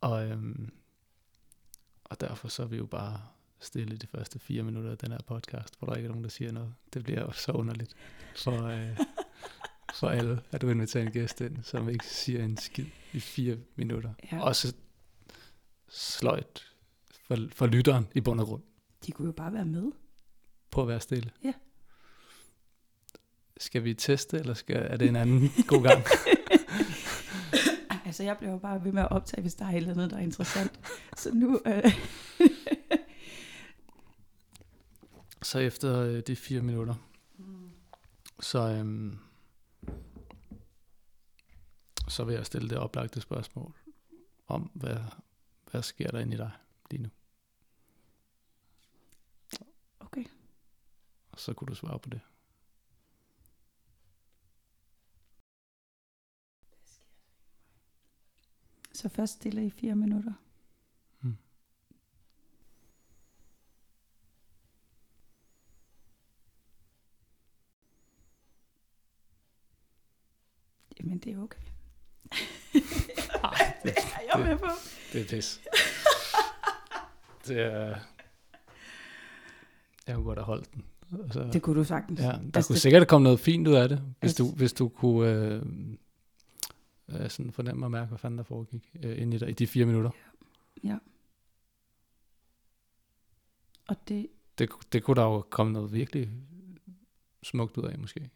[0.00, 0.72] Og, øhm,
[2.04, 3.28] og derfor så er vi jo bare
[3.62, 6.30] stille de første fire minutter af den her podcast, hvor der ikke er nogen, der
[6.30, 6.74] siger noget.
[6.94, 7.94] Det bliver jo så underligt
[8.36, 8.98] for, øh,
[9.98, 13.56] for alle, at du inviterer en gæst ind, som ikke siger en skid i fire
[13.76, 14.12] minutter.
[14.32, 14.42] Ja.
[14.42, 14.74] Også
[15.88, 16.66] sløjt
[17.26, 18.62] for, for lytteren i bund og grund
[19.06, 19.92] De kunne jo bare være med.
[20.70, 21.30] på at være stille.
[21.44, 21.52] Ja.
[23.56, 26.04] Skal vi teste, eller skal, er det en anden god gang?
[28.04, 30.10] Altså, jeg bliver jo bare ved med at optage, hvis der er et eller andet,
[30.10, 30.80] der er interessant.
[31.16, 31.60] Så nu...
[31.66, 31.92] Øh,
[35.42, 36.94] Så efter øh, de fire minutter,
[38.40, 39.18] så, øhm,
[42.08, 43.74] så vil jeg stille det oplagte spørgsmål
[44.46, 44.96] om, hvad,
[45.70, 46.50] hvad sker der inde i dig
[46.90, 47.08] lige nu?
[50.00, 50.24] okay.
[51.32, 52.20] Og så kunne du svare på det.
[58.92, 60.32] Så først stille i fire minutter.
[71.04, 71.58] Jamen, det er okay.
[73.44, 74.66] Ej, det, er jeg med på.
[75.12, 75.60] det er pis.
[77.46, 77.98] det er...
[80.06, 80.84] Jeg kunne godt have holdt den.
[81.24, 82.20] Altså, Det kunne du sagtens.
[82.20, 84.50] ja, der altså, kunne det- sikkert komme noget fint ud af det, hvis, Altså- du,
[84.50, 85.62] hvis du kunne øh,
[87.08, 89.66] øh, sådan fornemme og mærke, hvad fanden der foregik øh, inde i dig i de
[89.66, 90.10] fire minutter.
[93.88, 94.26] Og det,
[94.58, 96.30] Det, det kunne der jo komme noget virkelig
[97.42, 98.30] smukt ud af, måske.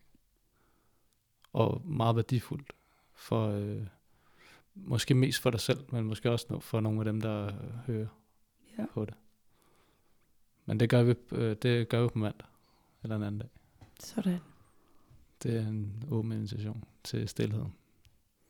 [1.57, 2.73] Og meget værdifuldt.
[3.15, 3.87] For, øh,
[4.74, 7.53] måske mest for dig selv, men måske også for nogle af dem, der øh,
[7.87, 8.07] hører
[8.78, 8.87] ja.
[8.95, 9.15] på det.
[10.66, 12.49] Men det gør vi, øh, det gør vi på mandag,
[13.03, 13.49] eller en anden dag.
[14.01, 14.39] Sådan.
[15.43, 17.74] Det er en åben invitation til stillheden.